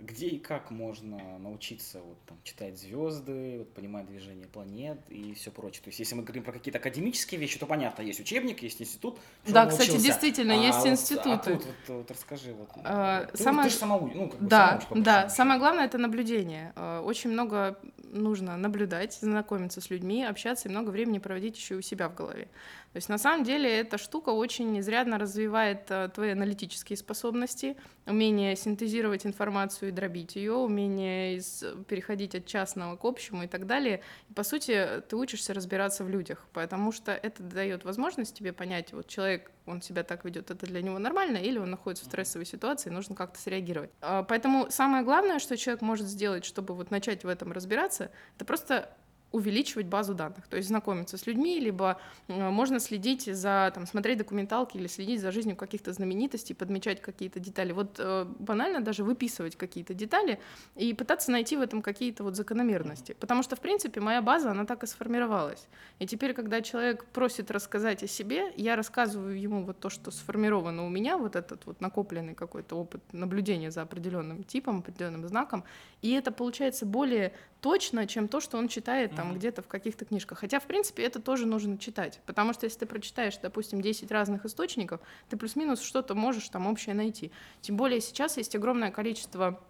где 0.00 0.28
и 0.28 0.38
как 0.38 0.70
можно 0.70 1.38
научиться 1.38 2.00
вот, 2.00 2.18
там, 2.26 2.38
читать 2.42 2.78
звезды, 2.78 3.58
вот, 3.58 3.72
понимать 3.74 4.06
движение 4.06 4.46
планет 4.46 4.98
и 5.08 5.34
все 5.34 5.50
прочее. 5.50 5.82
То 5.82 5.88
есть, 5.88 5.98
если 5.98 6.14
мы 6.14 6.22
говорим 6.22 6.42
про 6.42 6.52
какие-то 6.52 6.78
академические 6.78 7.40
вещи, 7.40 7.58
то 7.58 7.66
понятно, 7.66 8.02
есть 8.02 8.20
учебник, 8.20 8.62
есть 8.62 8.80
институт. 8.80 9.18
Да, 9.46 9.66
кстати, 9.66 9.90
учился. 9.90 10.06
действительно, 10.06 10.54
а, 10.54 10.56
есть 10.56 10.78
вот, 10.78 10.88
институты. 10.88 11.30
А 11.30 11.38
тут 11.38 11.66
вот, 11.66 11.96
вот 11.96 12.10
расскажи. 12.10 12.52
Вот, 12.54 12.68
а, 12.84 13.26
ты, 13.26 13.42
самое... 13.42 13.68
ты 13.68 13.74
же 13.74 13.78
сама, 13.78 13.98
ну, 13.98 14.28
как 14.28 14.40
бы 14.40 14.48
да, 14.48 14.80
сама 14.88 15.02
да, 15.02 15.28
самое 15.28 15.58
главное 15.60 15.84
это 15.86 15.98
наблюдение. 15.98 16.72
А, 16.76 17.02
очень 17.02 17.30
много 17.30 17.78
нужно 18.12 18.56
наблюдать, 18.56 19.14
знакомиться 19.14 19.80
с 19.80 19.90
людьми, 19.90 20.24
общаться 20.24 20.68
и 20.68 20.70
много 20.70 20.90
времени 20.90 21.18
проводить 21.18 21.56
еще 21.56 21.76
у 21.76 21.82
себя 21.82 22.08
в 22.08 22.14
голове. 22.14 22.48
То 22.92 22.96
есть 22.96 23.08
на 23.08 23.18
самом 23.18 23.44
деле 23.44 23.80
эта 23.80 23.98
штука 23.98 24.30
очень 24.30 24.78
изрядно 24.80 25.16
развивает 25.16 25.88
э, 25.90 26.08
твои 26.12 26.30
аналитические 26.30 26.96
способности, 26.96 27.76
умение 28.04 28.56
синтезировать 28.56 29.24
информацию 29.24 29.90
и 29.90 29.92
дробить 29.92 30.34
ее, 30.34 30.54
умение 30.54 31.36
из, 31.36 31.64
переходить 31.86 32.34
от 32.34 32.46
частного 32.46 32.96
к 32.96 33.04
общему 33.04 33.44
и 33.44 33.46
так 33.46 33.66
далее. 33.66 34.02
И, 34.28 34.32
по 34.32 34.42
сути, 34.42 35.02
ты 35.08 35.16
учишься 35.16 35.54
разбираться 35.54 36.02
в 36.02 36.08
людях, 36.08 36.48
потому 36.52 36.90
что 36.90 37.12
это 37.12 37.44
дает 37.44 37.84
возможность 37.84 38.36
тебе 38.36 38.52
понять, 38.52 38.92
вот 38.92 39.06
человек, 39.06 39.52
он 39.66 39.82
себя 39.82 40.02
так 40.02 40.24
ведет, 40.24 40.50
это 40.50 40.66
для 40.66 40.82
него 40.82 40.98
нормально, 40.98 41.36
или 41.36 41.58
он 41.58 41.70
находится 41.70 42.04
в 42.04 42.08
стрессовой 42.08 42.44
ситуации, 42.44 42.90
нужно 42.90 43.14
как-то 43.14 43.38
среагировать. 43.38 43.90
А, 44.00 44.24
поэтому 44.24 44.68
самое 44.68 45.04
главное, 45.04 45.38
что 45.38 45.56
человек 45.56 45.80
может 45.80 46.06
сделать, 46.06 46.44
чтобы 46.44 46.74
вот 46.74 46.90
начать 46.90 47.22
в 47.22 47.28
этом 47.28 47.52
разбираться, 47.52 48.10
это 48.34 48.44
просто 48.44 48.90
увеличивать 49.32 49.86
базу 49.86 50.14
данных, 50.14 50.46
то 50.48 50.56
есть 50.56 50.68
знакомиться 50.68 51.16
с 51.16 51.26
людьми, 51.26 51.60
либо 51.60 52.00
э, 52.28 52.50
можно 52.50 52.80
следить 52.80 53.24
за, 53.24 53.70
там, 53.74 53.86
смотреть 53.86 54.18
документалки 54.18 54.76
или 54.76 54.88
следить 54.88 55.20
за 55.20 55.30
жизнью 55.30 55.56
каких-то 55.56 55.92
знаменитостей, 55.92 56.54
подмечать 56.54 57.00
какие-то 57.00 57.38
детали. 57.38 57.72
Вот 57.72 57.96
э, 57.98 58.26
банально 58.38 58.80
даже 58.80 59.04
выписывать 59.04 59.56
какие-то 59.56 59.94
детали 59.94 60.40
и 60.74 60.94
пытаться 60.94 61.30
найти 61.30 61.56
в 61.56 61.60
этом 61.60 61.80
какие-то 61.80 62.24
вот 62.24 62.34
закономерности. 62.34 63.14
Потому 63.20 63.42
что, 63.42 63.54
в 63.54 63.60
принципе, 63.60 64.00
моя 64.00 64.20
база, 64.20 64.50
она 64.50 64.64
так 64.64 64.82
и 64.82 64.86
сформировалась. 64.86 65.68
И 66.00 66.06
теперь, 66.06 66.34
когда 66.34 66.60
человек 66.60 67.04
просит 67.04 67.50
рассказать 67.50 68.02
о 68.02 68.08
себе, 68.08 68.52
я 68.56 68.74
рассказываю 68.74 69.40
ему 69.40 69.64
вот 69.64 69.78
то, 69.78 69.90
что 69.90 70.10
сформировано 70.10 70.84
у 70.84 70.88
меня, 70.88 71.16
вот 71.16 71.36
этот 71.36 71.66
вот 71.66 71.80
накопленный 71.80 72.34
какой-то 72.34 72.76
опыт 72.76 73.00
наблюдения 73.12 73.70
за 73.70 73.82
определенным 73.82 74.42
типом, 74.42 74.78
определенным 74.78 75.26
знаком, 75.28 75.64
и 76.02 76.10
это 76.12 76.32
получается 76.32 76.84
более 76.84 77.32
точно, 77.60 78.06
чем 78.06 78.26
то, 78.26 78.40
что 78.40 78.58
он 78.58 78.68
читает 78.68 79.14
там 79.20 79.34
где-то 79.34 79.62
в 79.62 79.68
каких-то 79.68 80.04
книжках. 80.04 80.38
Хотя, 80.38 80.60
в 80.60 80.66
принципе, 80.66 81.02
это 81.02 81.20
тоже 81.20 81.46
нужно 81.46 81.78
читать, 81.78 82.20
потому 82.26 82.52
что 82.52 82.64
если 82.64 82.80
ты 82.80 82.86
прочитаешь, 82.86 83.36
допустим, 83.36 83.82
10 83.82 84.10
разных 84.10 84.46
источников, 84.46 85.00
ты 85.28 85.36
плюс-минус 85.36 85.82
что-то 85.82 86.14
можешь 86.14 86.48
там 86.48 86.66
общее 86.66 86.94
найти. 86.94 87.30
Тем 87.60 87.76
более 87.76 88.00
сейчас 88.00 88.36
есть 88.36 88.56
огромное 88.56 88.90
количество 88.90 89.62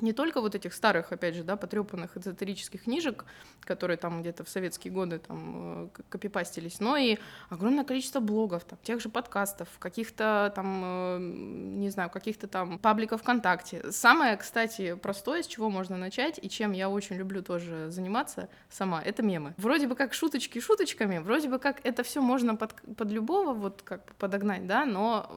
не 0.00 0.12
только 0.12 0.40
вот 0.40 0.54
этих 0.54 0.74
старых, 0.74 1.12
опять 1.12 1.34
же, 1.34 1.44
да, 1.44 1.56
потрепанных 1.56 2.16
эзотерических 2.16 2.84
книжек, 2.84 3.24
которые 3.60 3.96
там 3.96 4.22
где-то 4.22 4.44
в 4.44 4.48
советские 4.48 4.92
годы 4.92 5.18
там 5.18 5.84
э, 5.84 5.88
копипастились, 6.08 6.80
но 6.80 6.96
и 6.96 7.18
огромное 7.48 7.84
количество 7.84 8.20
блогов, 8.20 8.64
там, 8.64 8.78
тех 8.82 9.00
же 9.00 9.08
подкастов, 9.08 9.68
каких-то 9.78 10.52
там, 10.54 10.82
э, 10.84 11.18
не 11.20 11.90
знаю, 11.90 12.10
каких-то 12.10 12.48
там 12.48 12.78
пабликов 12.78 13.22
ВКонтакте. 13.22 13.92
Самое, 13.92 14.36
кстати, 14.36 14.94
простое, 14.94 15.42
с 15.42 15.46
чего 15.46 15.70
можно 15.70 15.96
начать, 15.96 16.40
и 16.42 16.48
чем 16.48 16.72
я 16.72 16.90
очень 16.90 17.16
люблю 17.16 17.42
тоже 17.42 17.90
заниматься 17.90 18.48
сама, 18.70 19.00
это 19.00 19.22
мемы. 19.22 19.54
Вроде 19.58 19.86
бы 19.86 19.94
как 19.94 20.12
шуточки 20.12 20.58
шуточками, 20.58 21.18
вроде 21.18 21.48
бы 21.48 21.58
как 21.58 21.80
это 21.84 22.02
все 22.02 22.20
можно 22.20 22.56
под, 22.56 22.74
под 22.96 23.10
любого 23.10 23.52
вот 23.52 23.82
как 23.82 24.14
подогнать, 24.16 24.66
да, 24.66 24.84
но 24.84 25.30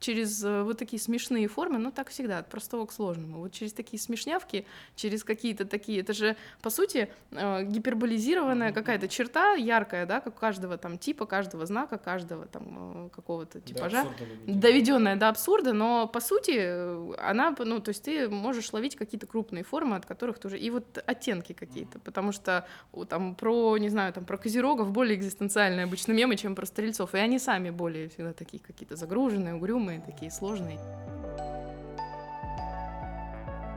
через 0.00 0.42
э, 0.44 0.62
вот 0.62 0.78
такие 0.78 1.00
смешные 1.00 1.48
формы, 1.48 1.78
ну 1.78 1.90
так 1.90 2.08
всегда, 2.08 2.38
от 2.38 2.48
простого 2.48 2.86
к 2.86 2.92
сложному, 2.92 3.40
вот 3.40 3.52
через 3.52 3.72
такие 3.72 3.97
смешнявки, 3.98 4.66
через 4.96 5.24
какие-то 5.24 5.64
такие. 5.64 6.00
Это 6.00 6.12
же, 6.12 6.36
по 6.62 6.70
сути, 6.70 7.08
э, 7.30 7.64
гиперболизированная 7.64 8.72
какая-то 8.72 9.08
черта 9.08 9.54
яркая, 9.54 10.06
да, 10.06 10.20
как 10.20 10.36
у 10.36 10.38
каждого 10.38 10.76
там 10.76 10.98
типа, 10.98 11.26
каждого 11.26 11.66
знака, 11.66 11.98
каждого 11.98 12.46
там 12.46 13.06
э, 13.06 13.08
какого-то 13.14 13.60
типажа, 13.60 14.06
доведенная 14.46 15.16
до 15.16 15.28
абсурда, 15.28 15.72
но 15.72 16.06
по 16.06 16.20
сути 16.20 16.54
э, 16.56 17.14
она, 17.18 17.54
ну, 17.58 17.80
то 17.80 17.90
есть 17.90 18.02
ты 18.02 18.28
можешь 18.28 18.72
ловить 18.72 18.96
какие-то 18.96 19.26
крупные 19.26 19.64
формы, 19.64 19.96
от 19.96 20.06
которых 20.06 20.38
тоже 20.38 20.58
и 20.58 20.70
вот 20.70 21.02
оттенки 21.06 21.52
какие-то, 21.52 21.98
потому 21.98 22.32
что 22.32 22.66
там 23.08 23.34
про, 23.34 23.76
не 23.78 23.88
знаю, 23.88 24.12
там 24.12 24.24
про 24.24 24.36
козерогов 24.36 24.90
более 24.92 25.16
экзистенциальные 25.16 25.84
обычно 25.84 26.12
мемы, 26.12 26.36
чем 26.36 26.54
про 26.54 26.66
стрельцов, 26.66 27.14
и 27.14 27.18
они 27.18 27.38
сами 27.38 27.70
более 27.70 28.08
всегда 28.08 28.32
такие 28.32 28.62
какие-то 28.62 28.96
загруженные, 28.96 29.54
угрюмые, 29.54 30.00
такие 30.00 30.30
сложные. 30.30 30.78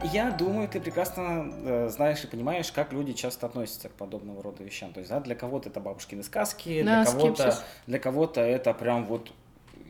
Я 0.04 0.32
думаю, 0.32 0.68
ты 0.68 0.80
прекрасно 0.80 1.52
э, 1.64 1.90
знаешь 1.90 2.24
и 2.24 2.28
понимаешь, 2.28 2.72
как 2.72 2.92
люди 2.92 3.14
часто 3.14 3.46
относятся 3.46 3.90
к 3.90 3.94
подобного 3.94 4.42
рода 4.42 4.64
вещам. 4.64 4.94
То 4.94 5.00
есть, 5.00 5.12
да, 5.12 5.20
для 5.20 5.36
кого-то 5.36 5.70
это 5.70 5.80
бабушкины 5.80 6.24
сказки, 6.24 6.82
Да, 6.84 7.04
для 7.04 7.12
кого-то, 7.12 7.64
для 7.88 8.00
кого-то 8.00 8.42
это 8.42 8.74
прям 8.74 9.06
вот 9.06 9.32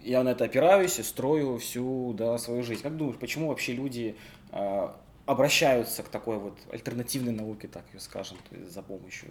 я 0.03 0.24
на 0.24 0.30
это 0.30 0.46
опираюсь 0.46 1.00
и 1.00 1.03
строю 1.03 1.58
всю 1.60 2.13
да, 2.13 2.38
свою 2.38 2.63
жизнь. 2.63 2.82
Как 2.82 2.98
думаешь, 2.98 3.18
почему 3.18 3.48
вообще 3.48 3.74
люди 3.74 4.15
э, 4.51 4.89
обращаются 5.25 6.03
к 6.03 6.10
такой 6.10 6.38
вот 6.38 6.58
альтернативной 6.72 7.34
науке, 7.34 7.68
так 7.68 7.84
ее 7.94 8.00
скажем, 8.00 8.38
то 8.50 8.56
есть 8.56 8.72
за 8.72 8.82
помощью, 8.82 9.30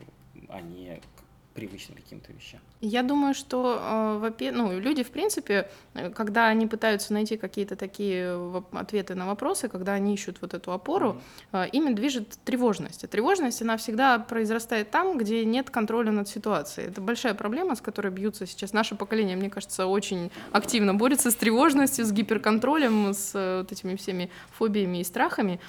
а 0.48 0.60
не 0.60 0.96
к 0.96 1.29
привычным 1.54 1.96
каким-то 1.96 2.32
вещам? 2.32 2.60
Я 2.80 3.02
думаю, 3.02 3.34
что 3.34 4.22
э, 4.38 4.50
ну, 4.52 4.78
люди, 4.78 5.02
в 5.02 5.10
принципе, 5.10 5.68
э, 5.94 6.10
когда 6.10 6.46
они 6.46 6.66
пытаются 6.66 7.12
найти 7.12 7.36
какие-то 7.36 7.76
такие 7.76 8.36
воп- 8.36 8.78
ответы 8.78 9.14
на 9.14 9.26
вопросы, 9.26 9.68
когда 9.68 9.92
они 9.94 10.14
ищут 10.14 10.38
вот 10.40 10.54
эту 10.54 10.72
опору, 10.72 11.20
э, 11.52 11.66
ими 11.72 11.92
движет 11.92 12.38
тревожность. 12.44 13.04
А 13.04 13.08
тревожность, 13.08 13.62
она 13.62 13.76
всегда 13.76 14.18
произрастает 14.18 14.90
там, 14.90 15.18
где 15.18 15.44
нет 15.44 15.70
контроля 15.70 16.12
над 16.12 16.28
ситуацией. 16.28 16.88
Это 16.88 17.00
большая 17.00 17.34
проблема, 17.34 17.74
с 17.74 17.80
которой 17.80 18.12
бьются 18.12 18.46
сейчас 18.46 18.72
наше 18.72 18.94
поколение, 18.94 19.36
мне 19.36 19.50
кажется, 19.50 19.86
очень 19.86 20.30
активно 20.52 20.94
борется 20.94 21.30
с 21.30 21.34
тревожностью, 21.34 22.04
с 22.04 22.12
гиперконтролем, 22.12 23.12
с 23.12 23.32
э, 23.34 23.58
вот 23.58 23.72
этими 23.72 23.96
всеми 23.96 24.30
фобиями 24.56 24.98
и 24.98 25.04
страхами. 25.04 25.60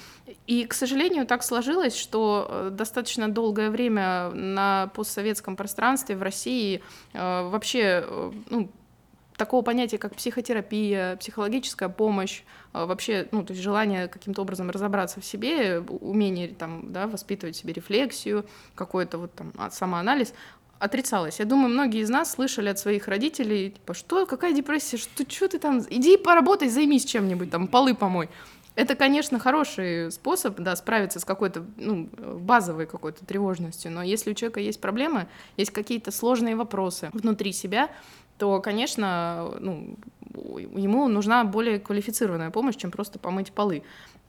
И, 0.46 0.64
к 0.64 0.74
сожалению, 0.74 1.26
так 1.26 1.42
сложилось, 1.42 1.96
что 1.96 2.46
э, 2.48 2.70
достаточно 2.70 3.28
долгое 3.28 3.70
время 3.70 4.30
на 4.30 4.90
постсоветском 4.94 5.56
пространстве 5.56 5.71
в 6.16 6.22
России 6.22 6.82
э, 7.12 7.48
вообще 7.48 8.04
э, 8.06 8.32
ну, 8.50 8.70
такого 9.36 9.62
понятия, 9.62 9.98
как 9.98 10.14
психотерапия, 10.14 11.16
психологическая 11.16 11.88
помощь, 11.88 12.42
э, 12.74 12.84
вообще, 12.84 13.28
ну, 13.32 13.44
то 13.44 13.52
есть 13.52 13.62
желание 13.62 14.08
каким-то 14.08 14.42
образом 14.42 14.70
разобраться 14.70 15.20
в 15.20 15.24
себе, 15.24 15.80
умение 15.80 16.48
там, 16.48 16.92
да, 16.92 17.06
воспитывать 17.06 17.56
в 17.56 17.58
себе 17.58 17.72
рефлексию, 17.72 18.46
какой-то 18.74 19.18
вот 19.18 19.34
там 19.34 19.52
а, 19.56 19.70
самоанализ, 19.70 20.34
отрицалось. 20.78 21.38
Я 21.38 21.44
думаю, 21.44 21.68
многие 21.68 22.00
из 22.00 22.08
нас 22.08 22.32
слышали 22.32 22.68
от 22.68 22.78
своих 22.78 23.06
родителей, 23.08 23.70
типа, 23.70 23.94
что, 23.94 24.26
какая 24.26 24.52
депрессия, 24.52 24.96
что, 24.96 25.28
что 25.28 25.48
ты 25.48 25.58
там, 25.58 25.80
иди 25.88 26.16
поработай, 26.16 26.68
займись 26.68 27.04
чем-нибудь, 27.04 27.50
там, 27.50 27.68
полы 27.68 27.94
помой. 27.94 28.28
Это, 28.74 28.94
конечно, 28.94 29.38
хороший 29.38 30.10
способ, 30.10 30.58
да, 30.58 30.74
справиться 30.76 31.20
с 31.20 31.24
какой-то, 31.24 31.64
ну, 31.76 32.08
базовой 32.16 32.86
какой-то 32.86 33.24
тревожностью, 33.26 33.92
но 33.92 34.02
если 34.02 34.30
у 34.30 34.34
человека 34.34 34.60
есть 34.60 34.80
проблемы, 34.80 35.26
есть 35.56 35.70
какие-то 35.70 36.10
сложные 36.10 36.56
вопросы 36.56 37.10
внутри 37.12 37.52
себя, 37.52 37.90
то, 38.38 38.60
конечно, 38.60 39.54
ну, 39.60 39.96
ему 40.34 41.06
нужна 41.08 41.44
более 41.44 41.78
квалифицированная 41.78 42.50
помощь, 42.50 42.76
чем 42.76 42.90
просто 42.90 43.18
помыть 43.18 43.52
полы. 43.52 43.82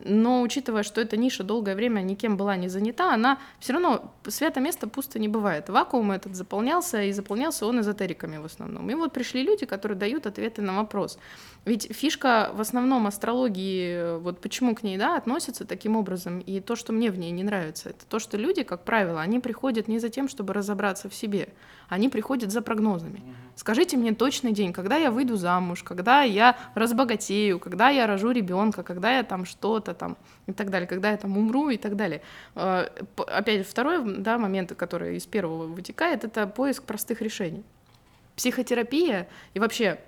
Но 0.06 0.42
учитывая, 0.42 0.84
что 0.84 1.02
эта 1.02 1.18
ниша 1.18 1.44
долгое 1.44 1.76
время 1.76 2.02
никем 2.02 2.38
была 2.38 2.56
не 2.56 2.68
занята, 2.68 3.14
она 3.14 3.40
все 3.60 3.74
равно 3.74 4.14
свято 4.28 4.60
место 4.60 4.88
пусто 4.88 5.20
не 5.20 5.28
бывает. 5.28 5.70
Вакуум 5.70 6.12
этот 6.12 6.36
заполнялся, 6.36 7.02
и 7.04 7.12
заполнялся 7.12 7.66
он 7.66 7.80
эзотериками 7.80 8.38
в 8.38 8.46
основном. 8.46 8.90
И 8.90 8.96
вот 8.96 9.14
пришли 9.14 9.44
люди, 9.44 9.66
которые 9.66 9.98
дают 9.98 10.26
ответы 10.26 10.62
на 10.62 10.76
вопрос. 10.76 11.18
Ведь 11.66 11.96
фишка 11.96 12.52
в 12.54 12.60
основном 12.60 13.08
астрологии, 13.08 14.18
вот 14.20 14.42
почему 14.42 14.76
к 14.76 14.84
ней 14.84 14.98
да, 14.98 15.16
относятся 15.16 15.66
таким 15.66 15.96
образом, 15.96 16.40
и 16.40 16.60
то, 16.60 16.76
что 16.76 16.92
мне 16.92 17.10
в 17.10 17.18
ней 17.18 17.32
не 17.32 17.44
нравится, 17.44 17.90
это 17.90 18.06
то, 18.06 18.20
что 18.20 18.38
люди, 18.38 18.64
как 18.64 18.84
правило, 18.84 19.22
они 19.22 19.40
приходят 19.40 19.88
не 19.88 20.00
за 20.00 20.10
тем, 20.10 20.28
чтобы 20.28 20.54
разобраться 20.54 21.08
в 21.10 21.16
себе, 21.16 21.48
они 21.88 22.10
приходят 22.10 22.52
за 22.52 22.62
прогнозами. 22.62 23.24
Скажите 23.56 23.96
мне 23.96 24.14
точный 24.14 24.52
день, 24.52 24.74
когда 24.74 24.98
я 24.98 25.10
выйду 25.10 25.38
замуж, 25.38 25.84
когда 25.84 26.24
я 26.24 26.58
разбогатею, 26.76 27.60
когда 27.60 27.90
я 27.90 28.08
рожу 28.08 28.32
ребенка, 28.32 28.84
когда 28.84 29.16
я 29.16 29.24
там 29.24 29.46
что-то 29.46 29.93
там 29.94 30.18
и 30.48 30.54
так 30.54 30.70
далее, 30.70 30.88
когда 30.88 31.12
я 31.12 31.18
там 31.18 31.38
умру 31.38 31.70
и 31.70 31.78
так 31.78 31.96
далее. 31.96 32.22
П- 32.54 33.24
Опять 33.28 33.68
второй 33.68 34.02
да, 34.18 34.38
момент, 34.38 34.74
который 34.76 35.18
из 35.18 35.26
первого 35.26 35.68
вытекает, 35.68 36.24
это 36.24 36.48
поиск 36.48 36.84
простых 36.84 37.22
решений. 37.22 37.64
Психотерапия 38.36 39.28
и 39.54 39.60
вообще 39.60 40.00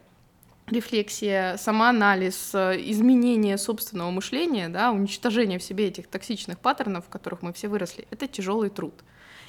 рефлексия, 0.68 1.58
самоанализ, 1.58 2.52
э, 2.54 2.82
изменение 2.90 3.58
собственного 3.58 4.10
мышления, 4.12 4.68
да, 4.70 4.92
уничтожение 4.92 5.60
в 5.60 5.64
себе 5.64 5.88
этих 5.88 6.08
токсичных 6.08 6.60
паттернов, 6.60 7.06
в 7.06 7.10
которых 7.10 7.42
мы 7.42 7.54
все 7.54 7.68
выросли, 7.68 8.08
это 8.10 8.28
тяжелый 8.28 8.70
труд. 8.70 8.94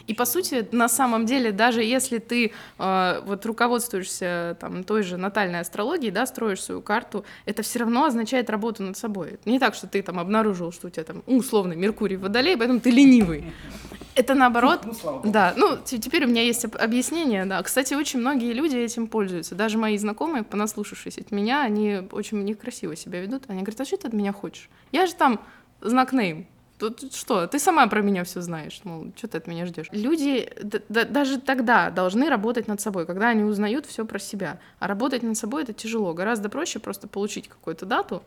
И 0.07 0.15
по 0.15 0.25
сути, 0.25 0.67
на 0.73 0.89
самом 0.89 1.27
деле, 1.27 1.51
даже 1.53 1.83
если 1.83 2.19
ты 2.19 2.53
э, 2.79 3.21
вот 3.27 3.45
руководствуешься 3.47 4.57
там 4.61 4.85
той 4.85 5.03
же 5.03 5.17
натальной 5.17 5.61
астрологией, 5.61 6.13
да, 6.13 6.27
строишь 6.27 6.63
свою 6.63 6.81
карту, 6.81 7.25
это 7.45 7.63
все 7.63 7.81
равно 7.81 8.05
означает 8.05 8.49
работу 8.51 8.83
над 8.83 8.97
собой. 8.97 9.31
Это 9.33 9.51
не 9.51 9.59
так, 9.59 9.75
что 9.75 9.87
ты 9.87 10.03
там 10.03 10.19
обнаружил, 10.19 10.71
что 10.73 10.87
у 10.87 10.91
тебя 10.91 11.05
там 11.05 11.23
условно 11.27 11.73
Меркурий 11.73 12.17
в 12.17 12.21
Водолее, 12.23 12.57
поэтому 12.57 12.81
ты 12.81 12.91
ленивый. 12.91 13.53
Это 14.15 14.35
наоборот, 14.35 14.81
Ну, 14.85 14.95
слава 14.95 15.17
богу. 15.19 15.31
да, 15.31 15.53
ну 15.57 15.77
те- 15.85 15.99
теперь 15.99 16.25
у 16.25 16.29
меня 16.29 16.43
есть 16.43 16.65
об- 16.65 16.77
объяснение, 16.77 17.45
да. 17.45 17.63
Кстати, 17.63 17.95
очень 17.95 18.21
многие 18.21 18.53
люди 18.53 18.77
этим 18.77 19.09
пользуются. 19.09 19.55
Даже 19.55 19.77
мои 19.77 19.99
знакомые, 19.99 20.43
понаслушавшись 20.45 21.19
от 21.19 21.31
меня, 21.33 21.63
они 21.63 22.01
очень 22.13 22.43
некрасиво 22.45 22.97
себя 22.97 23.21
ведут. 23.21 23.43
Они 23.49 23.61
говорят, 23.63 23.81
а 23.81 23.85
что 23.85 23.97
ты 23.97 24.09
от 24.09 24.15
меня 24.15 24.33
хочешь? 24.33 24.71
Я 24.93 25.07
же 25.07 25.15
там 25.15 25.41
знак 25.83 26.13
нейм. 26.13 26.47
Тут 26.79 27.15
что, 27.15 27.47
ты 27.47 27.59
сама 27.59 27.87
про 27.87 28.03
меня 28.03 28.23
все 28.25 28.43
знаешь, 28.43 28.81
мол, 28.85 29.07
что 29.17 29.29
ты 29.29 29.39
от 29.39 29.47
меня 29.47 29.65
ждешь? 29.65 29.87
Люди 29.93 30.49
даже 30.89 31.41
тогда 31.41 31.91
должны 31.91 32.29
работать 32.29 32.69
над 32.69 32.81
собой, 32.81 33.07
когда 33.07 33.29
они 33.29 33.45
узнают 33.45 33.87
все 33.87 34.05
про 34.05 34.19
себя. 34.19 34.61
А 34.79 34.87
работать 34.87 35.23
над 35.23 35.39
собой 35.39 35.63
это 35.63 35.73
тяжело. 35.73 36.13
Гораздо 36.13 36.51
проще 36.51 36.79
просто 36.79 37.09
получить 37.09 37.49
какую-то 37.49 37.87
дату, 37.87 38.23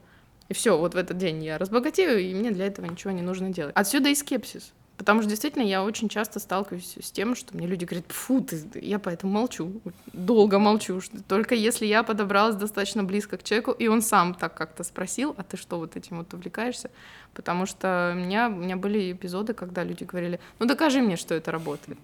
и 0.47 0.55
все, 0.55 0.77
вот 0.77 0.95
в 0.95 0.97
этот 0.97 1.17
день 1.17 1.43
я 1.43 1.59
разбогатею, 1.59 2.19
и 2.19 2.33
мне 2.33 2.49
для 2.49 2.65
этого 2.65 2.87
ничего 2.87 3.11
не 3.11 3.21
нужно 3.21 3.51
делать. 3.51 3.73
Отсюда 3.75 4.09
и 4.09 4.15
скепсис. 4.15 4.73
Потому 4.99 5.21
что 5.21 5.29
действительно 5.29 5.63
я 5.63 5.81
очень 5.81 6.09
часто 6.09 6.41
сталкиваюсь 6.41 6.97
с 7.01 7.09
тем, 7.09 7.33
что 7.33 7.55
мне 7.55 7.65
люди 7.67 7.85
говорят, 7.85 8.11
фу, 8.11 8.41
ты, 8.41 8.61
я 8.81 8.99
поэтому 8.99 9.31
молчу, 9.31 9.81
долго 10.11 10.59
молчу. 10.59 10.99
Только 11.25 11.55
если 11.55 11.85
я 11.85 12.03
подобралась 12.03 12.55
достаточно 12.55 13.01
близко 13.05 13.37
к 13.37 13.43
человеку, 13.43 13.71
и 13.71 13.87
он 13.87 14.01
сам 14.01 14.35
так 14.35 14.55
как-то 14.55 14.83
спросил, 14.83 15.33
а 15.37 15.43
ты 15.43 15.55
что 15.55 15.79
вот 15.79 15.95
этим 15.95 16.17
вот 16.17 16.33
увлекаешься? 16.33 16.91
Потому 17.33 17.65
что 17.65 18.11
у 18.13 18.19
меня, 18.19 18.49
у 18.49 18.55
меня 18.57 18.75
были 18.75 19.13
эпизоды, 19.13 19.53
когда 19.53 19.85
люди 19.85 20.03
говорили, 20.03 20.41
ну 20.59 20.65
докажи 20.65 20.99
мне, 21.01 21.15
что 21.15 21.33
это 21.33 21.49
работает. 21.53 21.97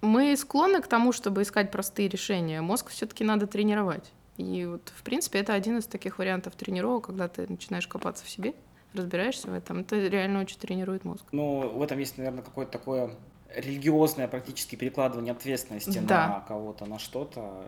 Мы 0.00 0.36
склонны 0.36 0.82
к 0.82 0.88
тому, 0.88 1.12
чтобы 1.12 1.42
искать 1.42 1.70
простые 1.70 2.08
решения. 2.08 2.60
Мозг 2.60 2.88
все-таки 2.88 3.22
надо 3.22 3.46
тренировать. 3.46 4.10
И 4.38 4.66
вот, 4.66 4.92
в 4.96 5.04
принципе, 5.04 5.38
это 5.38 5.54
один 5.54 5.78
из 5.78 5.86
таких 5.86 6.18
вариантов 6.18 6.56
тренировок, 6.56 7.06
когда 7.06 7.28
ты 7.28 7.46
начинаешь 7.48 7.86
копаться 7.86 8.24
в 8.24 8.28
себе, 8.28 8.54
разбираешься 8.94 9.48
в 9.50 9.54
этом. 9.54 9.80
Это 9.80 9.96
реально 10.08 10.40
очень 10.40 10.58
тренирует 10.58 11.04
мозг. 11.04 11.24
Ну, 11.32 11.68
в 11.68 11.82
этом 11.82 11.98
есть, 11.98 12.16
наверное, 12.18 12.42
какое-то 12.42 12.72
такое 12.72 13.10
религиозное 13.54 14.26
практически 14.28 14.76
перекладывание 14.76 15.32
ответственности 15.32 16.00
Да. 16.00 16.28
на 16.28 16.40
кого-то, 16.40 16.86
на 16.86 16.98
что-то, 16.98 17.64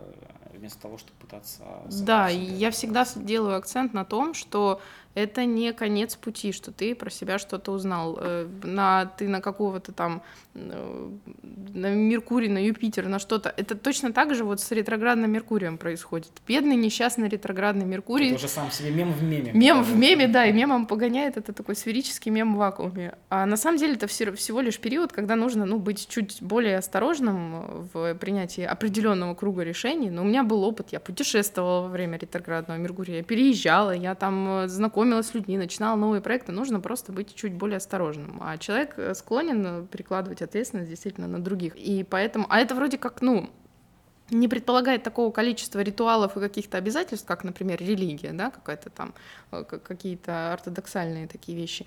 вместо 0.53 0.81
того, 0.81 0.97
чтобы 0.97 1.17
пытаться... 1.19 1.63
Да, 2.01 2.27
я 2.29 2.71
всегда 2.71 3.05
делаю 3.15 3.55
акцент 3.57 3.93
на 3.93 4.03
том, 4.03 4.33
что 4.33 4.81
это 5.17 5.45
не 5.45 5.73
конец 5.73 6.15
пути, 6.15 6.51
что 6.51 6.71
ты 6.71 6.93
про 6.95 7.09
себя 7.09 7.39
что-то 7.39 7.71
узнал. 7.71 8.17
Э, 8.21 8.47
На, 8.63 9.05
ты 9.17 9.27
на 9.27 9.41
какого-то 9.41 9.91
там, 9.91 10.21
э, 10.55 11.09
на 11.73 11.89
Меркурий, 11.93 12.49
на 12.49 12.59
Юпитер, 12.65 13.07
на 13.07 13.19
что-то. 13.19 13.53
Это 13.57 13.75
точно 13.75 14.11
так 14.13 14.35
же 14.35 14.43
вот 14.43 14.59
с 14.61 14.71
ретроградным 14.71 15.31
Меркурием 15.31 15.77
происходит. 15.77 16.31
Бедный 16.47 16.75
несчастный 16.75 17.29
ретроградный 17.29 17.85
Меркурий. 17.85 18.27
Это 18.27 18.35
уже 18.35 18.47
сам 18.47 18.71
себе 18.71 18.91
мем 18.91 19.11
в 19.13 19.23
меме. 19.23 19.51
Мем 19.53 19.83
в 19.83 19.95
меме, 19.95 20.27
да, 20.27 20.45
и 20.45 20.53
мемом 20.53 20.85
погоняет, 20.85 21.37
это 21.37 21.51
такой 21.53 21.75
сферический 21.75 22.31
мем 22.31 22.55
в 22.55 22.57
вакууме. 22.57 23.13
А 23.29 23.45
на 23.45 23.57
самом 23.57 23.77
деле 23.79 23.93
это 23.93 24.05
все- 24.07 24.31
всего 24.33 24.61
лишь 24.61 24.79
период, 24.79 25.11
когда 25.13 25.35
нужно 25.35 25.65
ну, 25.65 25.79
быть 25.79 26.07
чуть 26.07 26.37
более 26.41 26.77
осторожным 26.77 27.87
в 27.93 28.13
принятии 28.15 28.63
определенного 28.63 29.35
круга 29.35 29.63
решений. 29.63 30.09
Но 30.09 30.21
у 30.21 30.25
меня 30.25 30.43
был 30.43 30.63
опыт, 30.63 30.87
я 30.91 30.99
путешествовала 30.99 31.81
во 31.81 31.87
время 31.89 32.17
ретроградного 32.17 32.77
Меркурия, 32.77 33.17
я 33.17 33.23
переезжала, 33.23 33.91
я 33.95 34.13
там 34.15 34.47
э, 34.63 34.67
знакомилась 35.07 35.27
с 35.27 35.33
людьми, 35.33 35.57
начинала 35.57 35.95
новые 35.95 36.21
проекты. 36.21 36.51
Нужно 36.51 36.79
просто 36.79 37.11
быть 37.11 37.33
чуть 37.35 37.53
более 37.53 37.77
осторожным. 37.77 38.39
А 38.41 38.57
человек 38.57 38.93
э, 38.97 39.13
склонен 39.15 39.65
э, 39.65 39.85
перекладывать 39.87 40.41
ответственность 40.41 40.89
действительно 40.89 41.27
на 41.27 41.39
других. 41.39 41.75
И 41.75 42.03
поэтому... 42.03 42.45
А 42.49 42.59
это 42.59 42.75
вроде 42.75 42.97
как, 42.97 43.21
ну, 43.21 43.49
не 44.29 44.47
предполагает 44.47 45.03
такого 45.03 45.31
количества 45.31 45.79
ритуалов 45.79 46.35
и 46.35 46.39
каких-то 46.39 46.77
обязательств, 46.77 47.25
как, 47.25 47.43
например, 47.43 47.79
религия, 47.79 48.33
да, 48.33 48.51
какая-то 48.51 48.89
там, 48.89 49.13
э, 49.51 49.63
какие-то 49.63 50.53
ортодоксальные 50.53 51.27
такие 51.27 51.57
вещи. 51.57 51.85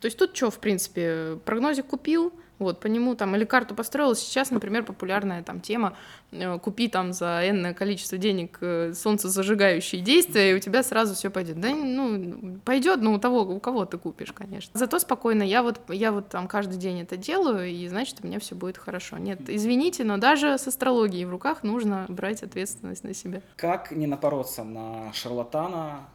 То 0.00 0.06
есть 0.06 0.18
тут 0.18 0.36
что, 0.36 0.50
в 0.50 0.58
принципе, 0.58 1.38
прогнозик 1.44 1.86
купил, 1.86 2.32
вот, 2.58 2.80
по 2.80 2.86
нему 2.86 3.14
там, 3.14 3.36
или 3.36 3.44
карту 3.44 3.74
построил. 3.74 4.14
Сейчас, 4.14 4.50
например, 4.50 4.84
популярная 4.84 5.42
там 5.42 5.60
тема 5.60 5.96
э, 6.32 6.58
купи 6.58 6.88
там 6.88 7.12
за 7.12 7.42
энное 7.48 7.74
количество 7.74 8.18
денег 8.18 8.58
э, 8.60 8.92
солнцезажигающие 8.94 10.00
действия, 10.00 10.52
и 10.52 10.54
у 10.54 10.58
тебя 10.58 10.82
сразу 10.82 11.14
все 11.14 11.30
пойдет. 11.30 11.60
Да, 11.60 11.70
ну, 11.70 12.58
пойдет, 12.64 13.00
но 13.00 13.12
у 13.12 13.18
того, 13.18 13.42
у 13.42 13.60
кого 13.60 13.84
ты 13.84 13.98
купишь, 13.98 14.32
конечно. 14.32 14.78
Зато 14.78 14.98
спокойно, 14.98 15.42
я 15.42 15.62
вот, 15.62 15.80
я 15.88 16.12
вот 16.12 16.28
там 16.28 16.48
каждый 16.48 16.78
день 16.78 17.00
это 17.00 17.16
делаю, 17.16 17.68
и 17.68 17.86
значит, 17.88 18.18
у 18.22 18.26
меня 18.26 18.40
все 18.40 18.54
будет 18.54 18.78
хорошо. 18.78 19.18
Нет, 19.18 19.40
извините, 19.48 20.04
но 20.04 20.16
даже 20.16 20.58
с 20.58 20.66
астрологией 20.66 21.24
в 21.24 21.30
руках 21.30 21.62
нужно 21.62 22.06
брать 22.08 22.42
ответственность 22.42 23.04
на 23.04 23.14
себя. 23.14 23.42
Как 23.56 23.90
не 23.90 24.06
напороться 24.06 24.64
на 24.64 25.12
шарлатана, 25.12 26.08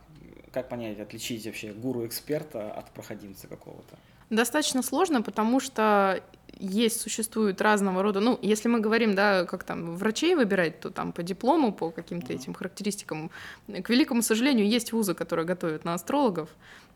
как 0.52 0.70
понять, 0.70 1.00
отличить 1.00 1.46
вообще 1.46 1.72
гуру-эксперта 1.72 2.72
от 2.72 2.92
проходимца 2.92 3.48
какого-то? 3.48 3.98
Достаточно 4.32 4.82
сложно, 4.82 5.22
потому 5.22 5.60
что 5.60 6.24
есть, 6.58 7.02
существуют 7.02 7.60
разного 7.62 8.02
рода, 8.02 8.22
ну, 8.22 8.40
если 8.42 8.70
мы 8.70 8.80
говорим, 8.80 9.14
да, 9.14 9.46
как 9.46 9.64
там 9.66 9.98
врачей 9.98 10.36
выбирать, 10.36 10.80
то 10.80 10.90
там 10.90 11.12
по 11.12 11.22
диплому, 11.22 11.74
по 11.74 11.92
каким-то 11.92 12.32
этим 12.32 12.54
характеристикам, 12.54 13.30
к 13.68 13.90
великому 13.90 14.22
сожалению, 14.22 14.70
есть 14.70 14.94
вузы, 14.94 15.16
которые 15.16 15.46
готовят 15.46 15.84
на 15.84 15.96
астрологов, 15.96 16.50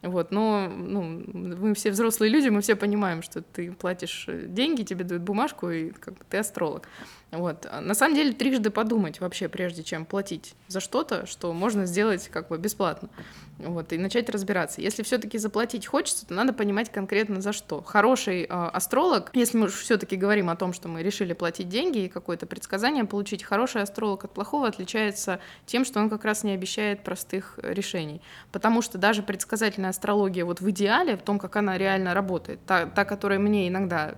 вот, 0.06 0.32
но 0.32 0.68
ну, 0.68 1.24
мы 1.34 1.74
все 1.74 1.92
взрослые 1.92 2.32
люди, 2.32 2.50
мы 2.50 2.62
все 2.62 2.76
понимаем, 2.76 3.22
что 3.22 3.42
ты 3.42 3.72
платишь 3.72 4.28
деньги, 4.30 4.84
тебе 4.84 5.04
дают 5.04 5.24
бумажку, 5.24 5.70
и 5.70 5.90
как 5.90 6.14
бы 6.14 6.20
ты 6.30 6.38
астролог. 6.38 6.88
Вот. 7.32 7.68
На 7.82 7.94
самом 7.96 8.16
деле 8.16 8.34
трижды 8.34 8.70
подумать 8.70 9.20
вообще, 9.20 9.50
прежде 9.50 9.84
чем 9.84 10.06
платить 10.06 10.56
за 10.68 10.80
что-то, 10.80 11.26
что 11.26 11.54
можно 11.54 11.86
сделать 11.86 12.30
как 12.30 12.48
бы 12.48 12.58
бесплатно. 12.58 13.10
Вот, 13.58 13.94
и 13.94 13.98
начать 13.98 14.30
разбираться. 14.30 14.82
Если 14.82 15.02
все-таки 15.04 15.38
заплатить 15.38 15.86
хочется, 15.86 16.28
то 16.28 16.34
надо 16.34 16.52
понимать 16.52 16.92
конкретно 16.92 17.40
за 17.40 17.54
что. 17.54 17.82
Хороший 17.82 18.44
э, 18.44 18.48
астролог, 18.48 19.32
если 19.34 19.58
мы 19.58 19.70
все-таки 19.70 20.18
говорим 20.18 20.50
о 20.50 20.58
том, 20.58 20.74
что 20.74 20.90
мы 20.90 21.02
решили 21.02 21.32
платить 21.32 21.70
деньги 21.70 22.00
и 22.00 22.10
какое-то 22.10 22.48
предсказание 22.48 23.06
получить, 23.06 23.44
хороший 23.44 23.82
астролог 23.82 24.26
от 24.26 24.34
плохого 24.34 24.68
отличается 24.68 25.40
тем, 25.66 25.86
что 25.86 26.02
он 26.02 26.10
как 26.10 26.26
раз 26.26 26.44
не 26.44 26.52
обещает 26.52 27.04
простых 27.04 27.58
решений. 27.64 28.22
Потому 28.52 28.82
что 28.82 28.98
даже 28.98 29.24
предсказательная 29.24 29.92
астрология 29.96 30.46
вот 30.46 30.62
в 30.62 30.70
идеале, 30.70 31.16
в 31.16 31.22
том, 31.22 31.40
как 31.40 31.56
она 31.56 31.78
реально 31.78 32.14
работает, 32.14 32.60
та, 32.66 32.86
та 32.86 33.06
которая 33.06 33.40
мне 33.40 33.68
иногда 33.68 34.16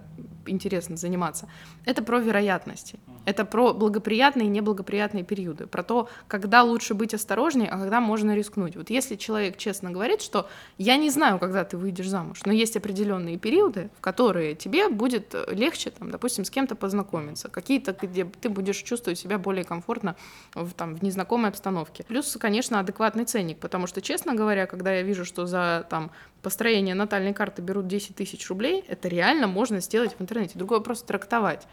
интересно 0.48 0.98
заниматься, 0.98 1.48
это 1.86 2.04
про 2.04 2.20
вероятности. 2.20 3.00
Это 3.26 3.44
про 3.44 3.74
благоприятные 3.74 4.46
и 4.46 4.50
неблагоприятные 4.50 5.26
периоды, 5.26 5.68
про 5.68 5.84
то, 5.84 6.08
когда 6.30 6.64
лучше 6.64 6.94
быть 6.94 7.14
осторожнее, 7.14 7.70
а 7.70 7.78
когда 7.78 8.00
можно 8.00 8.34
рискнуть. 8.34 8.78
Вот 8.78 8.90
если 8.90 9.18
человек 9.18 9.58
честно 9.58 9.92
говорит, 9.92 10.22
что 10.22 10.48
я 10.78 10.96
не 10.96 11.10
знаю, 11.10 11.38
когда 11.38 11.66
ты 11.66 11.76
выйдешь 11.76 12.08
замуж, 12.08 12.40
но 12.46 12.54
есть 12.54 12.78
определенные 12.78 13.38
периоды, 13.38 13.90
в 13.98 14.02
которые 14.02 14.56
тебе 14.56 14.88
будет 14.88 15.36
легче, 15.52 15.90
там, 15.90 16.10
допустим, 16.10 16.46
с 16.46 16.50
кем-то 16.50 16.76
познакомиться, 16.76 17.50
какие-то, 17.50 17.92
где 18.02 18.24
ты 18.24 18.48
будешь 18.48 18.78
чувствовать 18.78 19.20
себя 19.20 19.38
более 19.38 19.66
комфортно 19.66 20.16
в, 20.56 20.72
там, 20.72 20.96
в 20.96 21.04
незнакомой 21.04 21.50
обстановке. 21.50 22.06
Плюс, 22.08 22.38
конечно, 22.40 22.80
адекватный 22.80 23.26
ценник, 23.26 23.60
потому 23.60 23.88
что, 23.88 24.02
честно 24.02 24.36
говоря, 24.36 24.68
когда 24.68 24.94
я 24.94 25.02
вижу, 25.02 25.26
что 25.26 25.46
за 25.46 25.67
там, 25.90 26.12
построение 26.42 26.96
натальной 26.96 27.34
карты 27.34 27.62
берут 27.62 27.88
10 27.88 28.16
тысяч 28.16 28.48
рублей, 28.50 28.84
это 28.88 29.08
реально 29.08 29.48
можно 29.48 29.80
сделать 29.82 30.16
в 30.18 30.22
интернете. 30.22 30.58
Другой 30.58 30.78
вопрос 30.80 31.04
трактовать. 31.04 31.68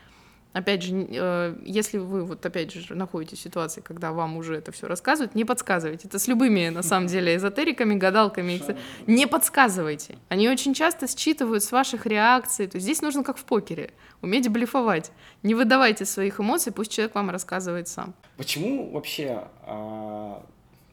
Опять 0.55 0.83
же, 0.83 1.07
э, 1.11 1.57
если 1.65 1.99
вы 1.99 2.25
вот 2.25 2.47
опять 2.47 2.73
же 2.73 2.95
находитесь 2.95 3.39
в 3.39 3.43
ситуации, 3.43 3.81
когда 3.81 4.13
вам 4.13 4.37
уже 4.37 4.55
это 4.55 4.71
все 4.71 4.87
рассказывают, 4.87 5.35
не 5.35 5.45
подсказывайте. 5.45 6.07
Это 6.07 6.21
с 6.21 6.29
любыми, 6.29 6.69
на 6.69 6.83
самом 6.83 7.09
деле, 7.09 7.35
эзотериками, 7.35 7.97
гадалками. 7.97 8.63
Не 9.09 9.27
подсказывайте. 9.27 10.17
Они 10.29 10.49
очень 10.49 10.73
часто 10.73 11.09
считывают 11.09 11.65
с 11.65 11.73
ваших 11.73 12.07
реакций. 12.07 12.69
То 12.69 12.77
есть 12.77 12.85
здесь 12.85 13.03
нужно 13.03 13.25
как 13.25 13.37
в 13.37 13.45
покере, 13.45 13.91
уметь 14.23 14.49
блефовать. 14.49 15.11
Не 15.43 15.57
выдавайте 15.57 16.05
своих 16.05 16.39
эмоций, 16.39 16.73
пусть 16.73 16.93
человек 16.93 17.17
вам 17.17 17.31
рассказывает 17.31 17.89
сам. 17.89 18.15
Почему 18.37 18.93
вообще 18.93 19.49
а, 19.67 20.47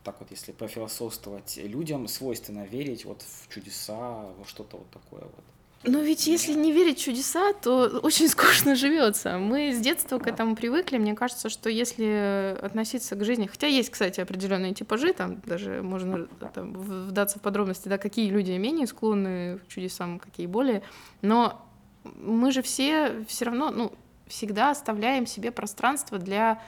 так 0.03 0.19
вот, 0.19 0.31
если 0.31 0.51
пофилософствовать, 0.51 1.57
людям 1.57 2.07
свойственно 2.07 2.65
верить 2.65 3.05
вот 3.05 3.21
в 3.21 3.53
чудеса, 3.53 4.25
во 4.37 4.45
что-то 4.45 4.77
вот 4.77 4.89
такое 4.89 5.21
вот? 5.21 5.43
Но 5.83 5.99
ведь 5.99 6.27
если 6.27 6.53
не 6.53 6.71
верить 6.71 6.99
в 6.99 7.03
чудеса, 7.03 7.53
то 7.53 7.99
очень 8.03 8.27
скучно 8.27 8.75
живется. 8.75 9.37
Мы 9.39 9.73
с 9.73 9.79
детства 9.79 10.19
к 10.19 10.27
этому 10.27 10.55
привыкли. 10.55 10.97
Мне 10.97 11.15
кажется, 11.15 11.49
что 11.49 11.69
если 11.69 12.57
относиться 12.61 13.15
к 13.15 13.23
жизни, 13.23 13.47
хотя 13.47 13.67
есть, 13.67 13.89
кстати, 13.89 14.21
определенные 14.21 14.73
типажи, 14.73 15.13
там 15.13 15.41
даже 15.41 15.81
можно 15.81 16.27
там, 16.53 16.73
вдаться 16.73 17.39
в 17.39 17.41
подробности, 17.41 17.87
да, 17.87 17.97
какие 17.97 18.29
люди 18.29 18.51
менее 18.51 18.85
склонны 18.85 19.57
к 19.59 19.67
чудесам, 19.67 20.19
какие 20.19 20.45
более. 20.45 20.83
Но 21.21 21.65
мы 22.03 22.51
же 22.51 22.61
все 22.61 23.25
все 23.27 23.45
равно, 23.45 23.71
ну, 23.71 23.91
всегда 24.27 24.71
оставляем 24.71 25.25
себе 25.25 25.51
пространство 25.51 26.19
для 26.19 26.61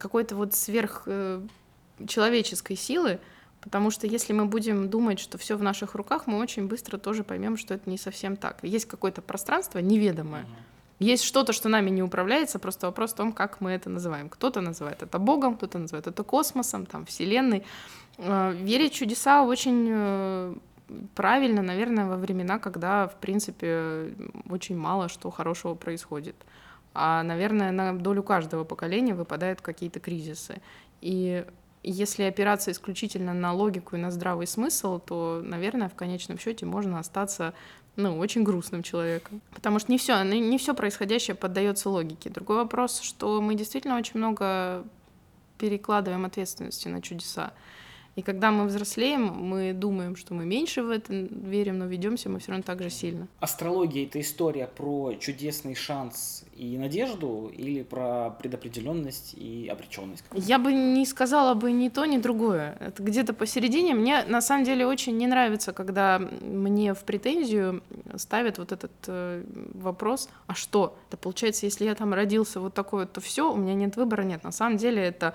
какой-то 0.00 0.34
вот 0.34 0.54
сверх 0.54 1.04
э, 1.06 1.42
человеческой 2.06 2.76
силы, 2.76 3.18
Потому 3.60 3.90
что 3.90 4.06
если 4.06 4.32
мы 4.32 4.46
будем 4.46 4.88
думать, 4.88 5.18
что 5.18 5.36
все 5.36 5.56
в 5.56 5.62
наших 5.62 5.94
руках, 5.94 6.26
мы 6.26 6.38
очень 6.38 6.68
быстро 6.68 6.96
тоже 6.96 7.24
поймем, 7.24 7.56
что 7.56 7.74
это 7.74 7.90
не 7.90 7.98
совсем 7.98 8.36
так. 8.36 8.58
Есть 8.62 8.86
какое-то 8.86 9.20
пространство 9.20 9.80
неведомое. 9.80 10.46
Есть 11.00 11.24
что-то, 11.24 11.52
что 11.52 11.68
нами 11.68 11.90
не 11.90 12.02
управляется, 12.02 12.58
просто 12.58 12.86
вопрос 12.86 13.12
в 13.12 13.16
том, 13.16 13.32
как 13.32 13.60
мы 13.60 13.70
это 13.70 13.88
называем. 13.88 14.28
Кто-то 14.28 14.60
называет 14.60 15.02
это 15.02 15.18
Богом, 15.18 15.56
кто-то 15.56 15.78
называет 15.78 16.08
это 16.08 16.24
космосом, 16.24 16.86
там, 16.86 17.04
Вселенной. 17.04 17.64
А, 18.18 18.50
верить 18.50 18.92
в 18.92 18.96
чудеса 18.96 19.44
очень 19.44 19.88
э, 19.90 20.54
правильно, 21.14 21.62
наверное, 21.62 22.06
во 22.06 22.16
времена, 22.16 22.58
когда, 22.58 23.06
в 23.06 23.14
принципе, 23.16 24.12
очень 24.50 24.76
мало 24.76 25.08
что 25.08 25.30
хорошего 25.30 25.74
происходит. 25.74 26.34
А, 26.94 27.22
наверное, 27.22 27.70
на 27.70 27.96
долю 27.96 28.24
каждого 28.24 28.64
поколения 28.64 29.14
выпадают 29.14 29.60
какие-то 29.60 30.00
кризисы. 30.00 30.60
И 31.00 31.44
если 31.90 32.24
опираться 32.24 32.70
исключительно 32.70 33.34
на 33.34 33.52
логику 33.52 33.96
и 33.96 33.98
на 33.98 34.10
здравый 34.10 34.46
смысл, 34.46 34.98
то, 34.98 35.40
наверное, 35.44 35.88
в 35.88 35.94
конечном 35.94 36.38
счете 36.38 36.66
можно 36.66 36.98
остаться 36.98 37.54
ну, 37.96 38.18
очень 38.18 38.44
грустным 38.44 38.82
человеком. 38.82 39.40
Потому 39.52 39.78
что 39.78 39.90
не 39.90 39.98
все, 39.98 40.22
не 40.22 40.58
все 40.58 40.74
происходящее 40.74 41.34
поддается 41.34 41.90
логике. 41.90 42.30
Другой 42.30 42.56
вопрос, 42.58 43.00
что 43.00 43.40
мы 43.40 43.54
действительно 43.54 43.96
очень 43.96 44.18
много 44.18 44.84
перекладываем 45.58 46.24
ответственности 46.24 46.88
на 46.88 47.02
чудеса. 47.02 47.52
И 48.18 48.22
когда 48.22 48.50
мы 48.50 48.64
взрослеем, 48.64 49.26
мы 49.26 49.72
думаем, 49.72 50.16
что 50.16 50.34
мы 50.34 50.44
меньше 50.44 50.82
в 50.82 50.90
это 50.90 51.12
верим, 51.12 51.78
но 51.78 51.86
ведемся 51.86 52.28
мы 52.28 52.40
все 52.40 52.50
равно 52.50 52.64
так 52.64 52.82
же 52.82 52.90
сильно. 52.90 53.28
Астрология 53.38 54.06
это 54.06 54.20
история 54.20 54.66
про 54.66 55.14
чудесный 55.20 55.76
шанс 55.76 56.44
и 56.56 56.76
надежду 56.76 57.52
или 57.56 57.84
про 57.84 58.30
предопределенность 58.30 59.34
и 59.34 59.68
обреченность? 59.68 60.24
Я 60.32 60.58
бы 60.58 60.72
не 60.72 61.06
сказала 61.06 61.54
бы 61.54 61.70
ни 61.70 61.90
то, 61.90 62.06
ни 62.06 62.18
другое. 62.18 62.76
Это 62.80 63.04
где-то 63.04 63.34
посередине. 63.34 63.94
Мне 63.94 64.24
на 64.24 64.40
самом 64.40 64.64
деле 64.64 64.84
очень 64.84 65.16
не 65.16 65.28
нравится, 65.28 65.72
когда 65.72 66.18
мне 66.18 66.94
в 66.94 67.04
претензию 67.04 67.84
ставят 68.16 68.58
вот 68.58 68.72
этот 68.72 68.90
э, 69.06 69.44
вопрос, 69.74 70.28
а 70.48 70.54
что? 70.54 70.98
Это 71.06 71.18
получается, 71.18 71.66
если 71.66 71.84
я 71.84 71.94
там 71.94 72.12
родился 72.12 72.58
вот 72.58 72.74
такой 72.74 73.02
вот, 73.02 73.12
то 73.12 73.20
все, 73.20 73.52
у 73.52 73.56
меня 73.56 73.74
нет 73.74 73.94
выбора, 73.94 74.22
нет. 74.22 74.42
На 74.42 74.50
самом 74.50 74.76
деле 74.76 75.04
это 75.04 75.34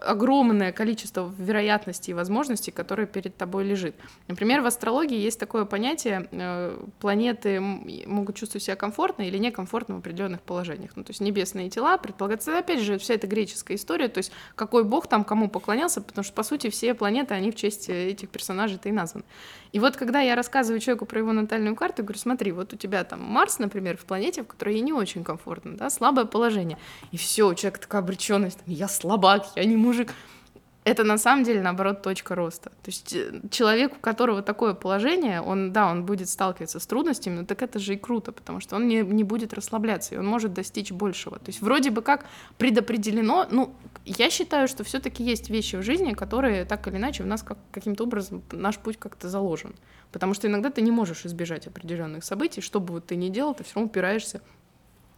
огромное 0.00 0.72
количество 0.72 1.32
вероятностей 1.38 2.12
и 2.12 2.14
возможностей, 2.14 2.70
которые 2.70 3.06
перед 3.06 3.36
тобой 3.36 3.64
лежит. 3.64 3.94
Например, 4.28 4.60
в 4.60 4.66
астрологии 4.66 5.18
есть 5.18 5.38
такое 5.38 5.64
понятие, 5.64 6.28
э, 6.30 6.78
планеты 7.00 7.60
могут 7.60 8.36
чувствовать 8.36 8.64
себя 8.64 8.76
комфортно 8.76 9.22
или 9.22 9.38
некомфортно 9.38 9.96
в 9.96 9.98
определенных 9.98 10.42
положениях. 10.42 10.92
Ну, 10.96 11.04
то 11.04 11.10
есть 11.10 11.20
небесные 11.20 11.70
тела, 11.70 11.98
предполагается, 11.98 12.58
опять 12.58 12.80
же, 12.80 12.98
вся 12.98 13.14
эта 13.14 13.26
греческая 13.26 13.76
история, 13.76 14.08
то 14.08 14.18
есть 14.18 14.32
какой 14.54 14.84
бог 14.84 15.06
там 15.06 15.24
кому 15.24 15.48
поклонялся, 15.48 16.00
потому 16.00 16.24
что, 16.24 16.32
по 16.34 16.42
сути, 16.42 16.70
все 16.70 16.94
планеты, 16.94 17.34
они 17.34 17.50
в 17.50 17.56
честь 17.56 17.88
этих 17.88 18.28
персонажей-то 18.28 18.88
и 18.88 18.92
названы. 18.92 19.24
И 19.72 19.80
вот 19.80 19.96
когда 19.96 20.20
я 20.20 20.36
рассказываю 20.36 20.78
человеку 20.78 21.04
про 21.04 21.18
его 21.18 21.32
натальную 21.32 21.74
карту, 21.74 22.02
я 22.02 22.04
говорю, 22.04 22.20
смотри, 22.20 22.52
вот 22.52 22.72
у 22.72 22.76
тебя 22.76 23.02
там 23.02 23.20
Марс, 23.20 23.58
например, 23.58 23.96
в 23.96 24.04
планете, 24.04 24.44
в 24.44 24.46
которой 24.46 24.76
ей 24.76 24.82
не 24.82 24.92
очень 24.92 25.24
комфортно, 25.24 25.76
да, 25.76 25.90
слабое 25.90 26.26
положение. 26.26 26.78
И 27.10 27.16
все, 27.16 27.48
у 27.48 27.54
человека 27.54 27.80
такая 27.80 28.00
обреченность, 28.02 28.60
я 28.66 28.86
слабак, 28.86 29.46
я 29.56 29.63
не 29.64 29.76
мужик 29.76 30.14
это 30.84 31.02
на 31.02 31.16
самом 31.16 31.44
деле, 31.44 31.62
наоборот, 31.62 32.02
точка 32.02 32.34
роста. 32.34 32.70
То 32.70 32.86
есть 32.86 33.14
э, 33.14 33.40
человек, 33.50 33.94
у 33.96 34.00
которого 34.00 34.42
такое 34.42 34.74
положение, 34.74 35.40
он, 35.40 35.72
да, 35.72 35.90
он 35.90 36.04
будет 36.04 36.28
сталкиваться 36.28 36.78
с 36.78 36.86
трудностями, 36.86 37.36
но 37.40 37.46
так 37.46 37.62
это 37.62 37.78
же 37.78 37.94
и 37.94 37.96
круто, 37.96 38.32
потому 38.32 38.60
что 38.60 38.76
он 38.76 38.86
не, 38.86 39.00
не 39.00 39.24
будет 39.24 39.54
расслабляться, 39.54 40.14
и 40.14 40.18
он 40.18 40.26
может 40.26 40.52
достичь 40.52 40.92
большего. 40.92 41.38
То 41.38 41.46
есть 41.48 41.62
вроде 41.62 41.90
бы 41.90 42.02
как 42.02 42.26
предопределено, 42.58 43.46
ну, 43.50 43.74
я 44.04 44.28
считаю, 44.28 44.68
что 44.68 44.84
все 44.84 45.00
таки 45.00 45.24
есть 45.24 45.48
вещи 45.48 45.76
в 45.76 45.82
жизни, 45.82 46.12
которые 46.12 46.66
так 46.66 46.86
или 46.86 46.96
иначе 46.96 47.22
в 47.22 47.26
нас 47.26 47.42
как, 47.42 47.56
каким-то 47.72 48.04
образом, 48.04 48.42
наш 48.52 48.76
путь 48.78 48.98
как-то 48.98 49.30
заложен. 49.30 49.74
Потому 50.12 50.34
что 50.34 50.48
иногда 50.48 50.70
ты 50.70 50.82
не 50.82 50.90
можешь 50.90 51.24
избежать 51.24 51.66
определенных 51.66 52.24
событий, 52.24 52.60
что 52.60 52.78
бы 52.78 53.00
ты 53.00 53.16
ни 53.16 53.30
делал, 53.30 53.54
ты 53.54 53.64
все 53.64 53.76
равно 53.76 53.88
упираешься 53.88 54.42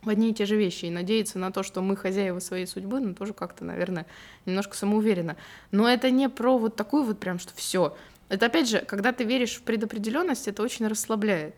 в 0.06 0.08
одни 0.08 0.30
и 0.30 0.34
те 0.34 0.46
же 0.46 0.56
вещи. 0.56 0.86
И 0.86 0.90
надеяться 0.90 1.38
на 1.38 1.52
то, 1.52 1.62
что 1.62 1.82
мы 1.82 1.96
хозяева 1.96 2.38
своей 2.38 2.66
судьбы, 2.66 3.00
ну, 3.00 3.14
тоже 3.14 3.34
как-то, 3.34 3.64
наверное, 3.64 4.06
немножко 4.46 4.76
самоуверенно. 4.76 5.36
Но 5.72 5.88
это 5.88 6.10
не 6.10 6.28
про 6.28 6.56
вот 6.56 6.76
такую 6.76 7.02
вот 7.02 7.18
прям, 7.18 7.38
что 7.38 7.52
все, 7.54 7.96
Это 8.28 8.46
опять 8.46 8.68
же, 8.68 8.80
когда 8.80 9.12
ты 9.12 9.24
веришь 9.24 9.56
в 9.56 9.62
предопределенность, 9.62 10.48
это 10.48 10.62
очень 10.62 10.86
расслабляет. 10.86 11.54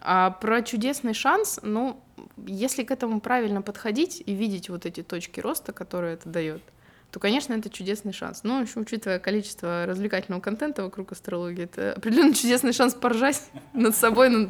А 0.00 0.30
про 0.30 0.62
чудесный 0.62 1.14
шанс, 1.14 1.60
ну, 1.62 2.00
если 2.46 2.82
к 2.82 2.90
этому 2.90 3.20
правильно 3.20 3.62
подходить 3.62 4.22
и 4.24 4.34
видеть 4.34 4.68
вот 4.68 4.86
эти 4.86 5.02
точки 5.02 5.40
роста, 5.40 5.72
которые 5.72 6.14
это 6.14 6.28
дает, 6.28 6.62
то, 7.10 7.20
конечно, 7.20 7.54
это 7.54 7.70
чудесный 7.70 8.12
шанс. 8.12 8.42
Но, 8.42 8.60
еще, 8.60 8.80
учитывая 8.80 9.20
количество 9.20 9.86
развлекательного 9.86 10.40
контента 10.40 10.82
вокруг 10.82 11.12
астрологии, 11.12 11.64
это 11.64 11.92
определенно 11.92 12.34
чудесный 12.34 12.72
шанс 12.72 12.94
поржать 12.94 13.40
над 13.72 13.94
собой, 13.94 14.48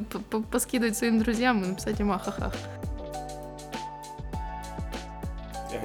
поскидывать 0.51 0.97
своим 0.97 1.19
друзьям 1.19 1.63
и 1.63 1.67
написать 1.67 2.01
им 2.01 2.11
ахахах. 2.11 2.55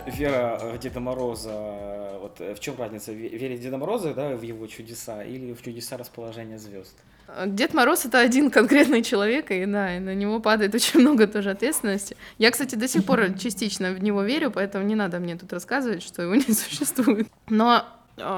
Вера 0.09 0.59
в 0.61 0.77
Деда 0.79 0.99
Мороза, 0.99 2.17
вот 2.21 2.39
в 2.39 2.59
чем 2.59 2.77
разница? 2.77 3.11
Верить 3.11 3.59
в 3.59 3.63
Деда 3.63 3.77
Мороза, 3.77 4.13
да, 4.13 4.35
в 4.35 4.41
его 4.41 4.67
чудеса 4.67 5.23
или 5.23 5.53
в 5.53 5.61
чудеса 5.61 5.97
расположения 5.97 6.57
звезд? 6.57 6.95
Дед 7.45 7.73
Мороз 7.73 8.05
это 8.05 8.19
один 8.19 8.49
конкретный 8.49 9.03
человек, 9.03 9.51
и 9.51 9.65
да, 9.65 9.95
и 9.95 9.99
на 9.99 10.15
него 10.15 10.39
падает 10.39 10.73
очень 10.75 10.99
много 10.99 11.27
тоже 11.27 11.51
ответственности. 11.51 12.17
Я, 12.37 12.51
кстати, 12.51 12.75
до 12.75 12.87
сих 12.87 13.05
пор 13.05 13.33
частично 13.39 13.91
в 13.91 14.01
него 14.01 14.23
верю, 14.23 14.51
поэтому 14.51 14.85
не 14.85 14.95
надо 14.95 15.19
мне 15.19 15.35
тут 15.37 15.53
рассказывать, 15.53 16.03
что 16.03 16.21
его 16.21 16.35
не 16.47 16.53
существует. 16.53 17.27
Но 17.49 17.85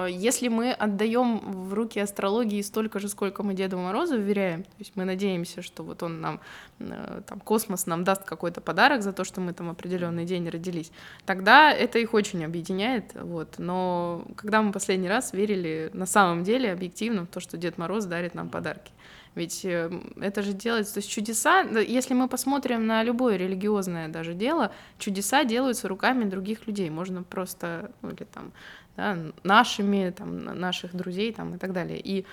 если 0.10 0.48
мы 0.48 0.72
отдаем 0.72 1.40
в 1.40 1.74
руки 1.74 2.00
астрологии 2.00 2.62
столько 2.62 3.00
же, 3.00 3.08
сколько 3.08 3.44
мы 3.44 3.54
Деду 3.54 3.78
Морозу 3.78 4.16
уверяем, 4.16 4.64
то 4.64 4.76
есть 4.80 4.94
мы 4.96 5.06
надеемся, 5.06 5.62
что 5.62 5.84
вот 5.84 6.04
он 6.04 6.22
нам, 6.22 6.40
э, 6.80 7.22
там, 7.28 7.40
космос 7.40 7.86
нам 7.88 8.04
даст 8.04 8.24
какой-то 8.24 8.62
подарок 8.62 9.02
за 9.02 9.14
то, 9.14 9.24
что 9.24 9.42
мы 9.42 9.54
там 9.54 9.70
определенный 9.70 10.26
день 10.26 10.50
родились, 10.50 10.92
тогда 11.26 11.72
это 11.72 12.00
их 12.00 12.14
очень 12.14 12.44
объединяет, 12.46 13.14
вот. 13.16 13.56
Но 13.58 14.26
когда 14.36 14.62
мы 14.62 14.72
последний 14.72 15.10
раз 15.10 15.34
верили 15.34 15.90
на 15.94 16.06
самом 16.06 16.44
деле 16.44 16.72
объективно 16.72 17.24
в 17.24 17.28
то, 17.28 17.40
что 17.40 17.58
Дед 17.58 17.78
Мороз 17.78 18.06
дарит 18.06 18.36
нам 18.36 18.50
подарки, 18.50 18.92
ведь 19.34 19.64
э, 19.64 19.90
это 20.20 20.42
же 20.42 20.54
делается, 20.54 20.96
то 20.96 20.98
есть 20.98 21.10
чудеса, 21.10 21.62
если 21.62 22.14
мы 22.14 22.28
посмотрим 22.28 22.86
на 22.86 23.02
любое 23.04 23.38
религиозное 23.38 24.10
даже 24.10 24.34
дело, 24.34 24.72
чудеса 24.98 25.46
делаются 25.46 25.88
руками 25.88 26.26
других 26.26 26.68
людей. 26.68 26.90
Можно 26.90 27.24
просто, 27.24 27.92
ну, 28.02 28.10
или 28.10 28.26
там, 28.26 28.52
да, 28.98 29.18
нашими, 29.44 30.12
там, 30.12 30.44
наших 30.44 30.96
друзей 30.96 31.34
там, 31.34 31.56
и 31.56 31.58
так 31.58 31.74
далее. 31.74 32.00
И 32.00 32.26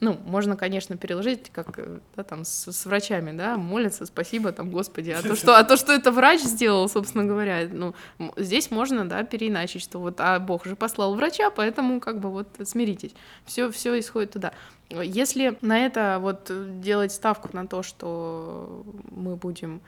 ну, 0.00 0.18
можно, 0.24 0.56
конечно, 0.56 0.96
переложить, 0.96 1.50
как 1.50 1.78
э, 1.78 1.98
да, 2.16 2.22
там 2.22 2.44
с, 2.44 2.72
с 2.72 2.86
врачами, 2.86 3.36
да, 3.36 3.56
молятся, 3.58 4.06
спасибо, 4.06 4.50
там, 4.50 4.70
Господи, 4.70 5.10
а 5.10 5.22
то, 5.22 5.36
что, 5.36 5.58
а 5.58 5.62
то, 5.62 5.76
что 5.76 5.92
это 5.92 6.10
врач 6.10 6.40
сделал, 6.40 6.88
собственно 6.88 7.24
говоря, 7.24 7.68
ну, 7.70 7.94
здесь 8.36 8.70
можно, 8.70 9.06
да, 9.06 9.22
переиначить, 9.24 9.82
что 9.82 9.98
вот, 9.98 10.18
а 10.18 10.38
Бог 10.38 10.64
же 10.64 10.74
послал 10.74 11.14
врача, 11.14 11.50
поэтому 11.50 12.00
как 12.00 12.18
бы 12.18 12.30
вот 12.30 12.48
смиритесь. 12.64 13.12
Все, 13.44 13.70
все 13.70 13.98
исходит 13.98 14.32
туда. 14.32 14.52
Если 14.88 15.56
на 15.60 15.78
это 15.78 16.18
вот 16.20 16.50
делать 16.80 17.12
ставку 17.12 17.50
на 17.52 17.66
то, 17.66 17.82
что 17.82 18.82
мы 19.10 19.36
будем 19.36 19.82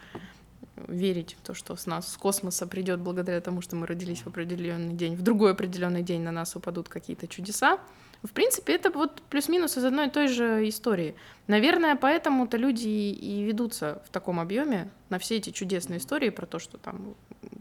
верить 0.88 1.36
в 1.38 1.46
то, 1.46 1.54
что 1.54 1.76
с 1.76 1.86
нас 1.86 2.12
с 2.12 2.16
космоса 2.16 2.66
придет 2.66 3.00
благодаря 3.00 3.40
тому, 3.40 3.60
что 3.60 3.76
мы 3.76 3.86
родились 3.86 4.20
в 4.22 4.26
определенный 4.26 4.94
день, 4.94 5.16
в 5.16 5.22
другой 5.22 5.52
определенный 5.52 6.02
день 6.02 6.22
на 6.22 6.32
нас 6.32 6.56
упадут 6.56 6.88
какие-то 6.88 7.26
чудеса. 7.26 7.78
В 8.22 8.30
принципе, 8.30 8.74
это 8.74 8.90
вот 8.90 9.20
плюс-минус 9.30 9.76
из 9.76 9.84
одной 9.84 10.06
и 10.06 10.10
той 10.10 10.28
же 10.28 10.68
истории. 10.68 11.16
Наверное, 11.48 11.96
поэтому-то 11.96 12.56
люди 12.56 12.88
и 12.88 13.42
ведутся 13.42 14.00
в 14.06 14.10
таком 14.10 14.38
объеме 14.38 14.90
на 15.10 15.18
все 15.18 15.36
эти 15.36 15.50
чудесные 15.50 15.98
истории 15.98 16.30
про 16.30 16.46
то, 16.46 16.58
что 16.58 16.78
там 16.78 17.14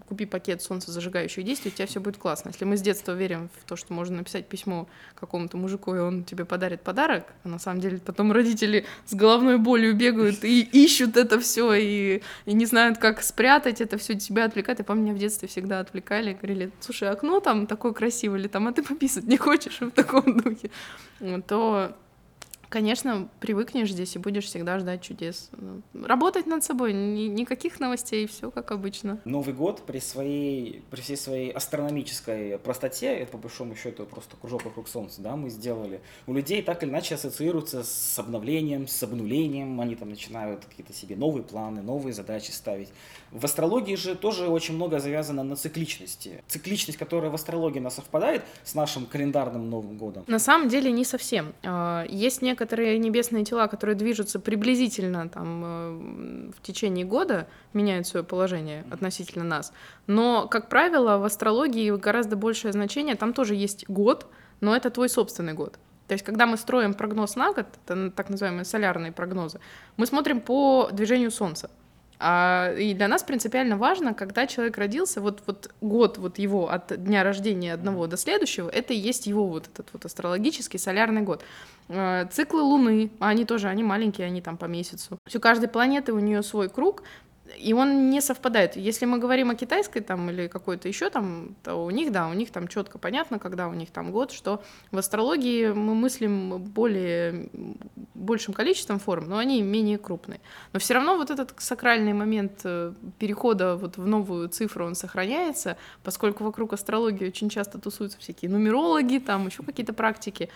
купи 0.08 0.26
пакет 0.26 0.62
солнцезажигающих 0.62 1.44
действий, 1.44 1.72
у 1.72 1.74
тебя 1.74 1.88
все 1.88 2.00
будет 2.00 2.18
классно. 2.18 2.50
Если 2.50 2.64
мы 2.66 2.78
с 2.78 2.82
детства 2.82 3.14
верим 3.14 3.50
в 3.60 3.68
то, 3.68 3.76
что 3.76 3.94
можно 3.94 4.18
написать 4.18 4.46
письмо 4.46 4.88
какому-то 5.16 5.58
мужику, 5.58 5.96
и 5.96 6.00
он 6.00 6.24
тебе 6.26 6.46
подарит 6.46 6.82
подарок, 6.82 7.26
а 7.44 7.48
на 7.48 7.60
самом 7.60 7.82
деле 7.82 7.98
потом 7.98 8.32
родители 8.32 8.86
с 9.06 9.14
головной 9.16 9.58
болью 9.58 9.96
бегают 9.96 10.44
и 10.44 10.62
ищут 10.62 11.18
это 11.18 11.40
все 11.40 11.74
и, 11.74 12.22
и 12.46 12.54
не 12.54 12.66
знают, 12.66 13.00
как 13.00 13.24
спрятать 13.24 13.82
это 13.82 13.98
все, 13.98 14.16
тебя 14.16 14.46
отвлекает. 14.46 14.80
Я 14.80 14.86
помню, 14.86 15.04
меня 15.04 15.14
в 15.14 15.18
детстве 15.18 15.48
всегда 15.48 15.80
отвлекали, 15.80 16.34
говорили, 16.34 16.72
слушай, 16.82 17.10
окно 17.10 17.40
там 17.40 17.66
такое 17.66 17.94
красивое, 17.94 18.40
или 18.40 18.48
там, 18.48 18.68
а 18.68 18.74
ты 18.74 18.84
пописать 18.84 19.24
не 19.24 19.38
хочешь 19.38 19.80
в 19.80 19.92
таком 19.92 20.38
духе, 20.38 20.70
то 21.48 21.96
конечно, 22.72 23.30
привыкнешь 23.40 23.92
здесь 23.92 24.16
и 24.16 24.20
будешь 24.20 24.46
всегда 24.46 24.80
ждать 24.80 25.02
чудес. 25.02 25.50
Ну, 25.52 25.82
работать 25.94 26.48
над 26.48 26.64
собой, 26.64 26.94
ни, 26.94 27.24
никаких 27.24 27.80
новостей, 27.80 28.26
все 28.26 28.50
как 28.50 28.72
обычно. 28.72 29.20
Новый 29.26 29.54
год 29.54 29.84
при 29.86 30.00
своей, 30.00 30.84
при 30.90 31.02
всей 31.02 31.18
своей 31.18 31.52
астрономической 31.52 32.58
простоте, 32.58 33.08
это 33.08 33.34
по 33.34 33.38
большому 33.38 33.76
счету 33.76 34.06
просто 34.06 34.38
кружок 34.38 34.66
вокруг 34.66 34.88
Солнца, 34.88 35.22
да, 35.22 35.36
мы 35.36 35.50
сделали. 35.50 36.02
У 36.26 36.34
людей 36.34 36.64
так 36.64 36.82
или 36.84 36.90
иначе 36.90 37.16
ассоциируется 37.16 37.84
с 37.84 38.18
обновлением, 38.18 38.88
с 38.88 39.04
обнулением, 39.04 39.80
они 39.82 39.96
там 39.96 40.10
начинают 40.10 40.66
какие-то 40.66 40.94
себе 40.94 41.16
новые 41.16 41.44
планы, 41.44 41.82
новые 41.82 42.14
задачи 42.14 42.52
ставить. 42.52 42.90
В 43.32 43.44
астрологии 43.46 43.96
же 43.96 44.16
тоже 44.16 44.48
очень 44.48 44.76
много 44.76 45.00
завязано 45.00 45.44
на 45.44 45.56
цикличности. 45.56 46.42
Цикличность, 46.48 46.98
которая 46.98 47.30
в 47.30 47.36
астрологии 47.36 47.80
нас 47.80 47.96
совпадает 47.96 48.44
с 48.64 48.76
нашим 48.76 49.06
календарным 49.06 49.70
Новым 49.70 49.98
годом. 49.98 50.24
На 50.28 50.40
самом 50.40 50.70
деле 50.70 50.92
не 50.92 51.04
совсем. 51.04 51.54
А, 51.64 52.06
есть 52.10 52.42
некоторые 52.42 52.61
некоторые 52.62 53.00
небесные 53.00 53.44
тела, 53.44 53.68
которые 53.68 53.96
движутся 53.96 54.40
приблизительно 54.40 55.28
там 55.30 55.64
э, 55.66 56.52
в 56.56 56.62
течение 56.62 57.06
года, 57.06 57.48
меняют 57.74 58.06
свое 58.06 58.24
положение 58.24 58.86
относительно 58.92 59.44
нас. 59.44 59.74
Но, 60.08 60.48
как 60.48 60.70
правило, 60.70 61.18
в 61.18 61.24
астрологии 61.24 61.90
гораздо 61.98 62.36
большее 62.36 62.72
значение, 62.72 63.16
там 63.16 63.34
тоже 63.34 63.56
есть 63.56 63.90
год, 63.90 64.28
но 64.62 64.76
это 64.76 64.92
твой 64.92 65.10
собственный 65.10 65.54
год. 65.54 65.80
То 66.08 66.14
есть, 66.14 66.24
когда 66.24 66.46
мы 66.46 66.58
строим 66.58 66.94
прогноз 66.94 67.36
на 67.36 67.52
год, 67.52 67.66
это 67.88 68.12
так 68.12 68.30
называемые 68.30 68.66
солярные 68.66 69.12
прогнозы, 69.12 69.60
мы 69.98 70.06
смотрим 70.06 70.40
по 70.40 70.90
движению 70.92 71.32
Солнца. 71.32 71.70
А, 72.24 72.74
и 72.74 72.94
для 72.94 73.08
нас 73.08 73.24
принципиально 73.24 73.78
важно, 73.78 74.14
когда 74.14 74.46
человек 74.46 74.78
родился, 74.78 75.22
вот, 75.22 75.42
вот 75.48 75.72
год 75.82 76.20
вот 76.20 76.38
его 76.38 76.70
от 76.70 77.04
дня 77.04 77.24
рождения 77.24 77.74
одного 77.74 78.06
до 78.06 78.16
следующего, 78.16 78.70
это 78.70 78.94
и 78.94 78.98
есть 78.98 79.26
его 79.26 79.48
вот 79.48 79.68
этот 79.74 79.90
вот 79.92 80.06
астрологический 80.06 80.78
солярный 80.78 81.24
год. 81.24 81.44
А, 81.90 82.28
циклы 82.28 82.62
Луны, 82.62 83.12
они 83.20 83.44
тоже, 83.46 83.70
они 83.70 83.84
маленькие, 83.84 84.28
они 84.28 84.42
там 84.42 84.58
по 84.58 84.66
месяцу. 84.66 85.18
У 85.34 85.40
каждой 85.40 85.68
планеты 85.68 86.14
у 86.14 86.20
нее 86.20 86.44
свой 86.44 86.70
круг, 86.70 87.02
и 87.58 87.74
он 87.74 88.10
не 88.10 88.22
совпадает. 88.22 88.76
Если 88.76 89.06
мы 89.06 89.18
говорим 89.18 89.50
о 89.50 89.56
китайской 89.56 90.02
там 90.02 90.30
или 90.30 90.48
какой-то 90.48 90.88
еще 90.88 91.10
там, 91.10 91.56
то 91.64 91.76
у 91.76 91.90
них, 91.90 92.12
да, 92.12 92.28
у 92.28 92.34
них 92.34 92.52
там 92.52 92.68
четко 92.68 92.98
понятно, 92.98 93.40
когда 93.40 93.68
у 93.68 93.74
них 93.74 93.92
там 93.92 94.12
год, 94.12 94.32
что 94.32 94.64
в 94.92 94.98
астрологии 94.98 95.72
мы 95.72 95.96
мыслим 95.96 96.62
более 96.62 97.50
большим 98.14 98.54
количеством 98.54 99.00
форм, 99.00 99.28
но 99.28 99.38
они 99.38 99.62
менее 99.62 99.98
крупные. 99.98 100.40
Но 100.74 100.80
все 100.80 100.94
равно 100.94 101.18
вот 101.18 101.32
этот 101.32 101.54
сакральный 101.58 102.14
момент 102.14 102.62
э, 102.64 102.94
перехода 103.20 103.76
вот 103.76 103.98
в 103.98 104.06
новую 104.06 104.48
цифру, 104.50 104.86
он 104.86 104.96
сохраняется, 104.96 105.78
поскольку 106.04 106.44
вокруг 106.44 106.74
астрологии 106.74 107.28
очень 107.28 107.50
часто 107.50 107.80
тусуются 107.80 108.20
всякие 108.20 108.52
нумерологи, 108.52 109.18
там 109.18 109.48
еще 109.48 109.64
какие-то 109.64 109.94
практики, 109.94 110.50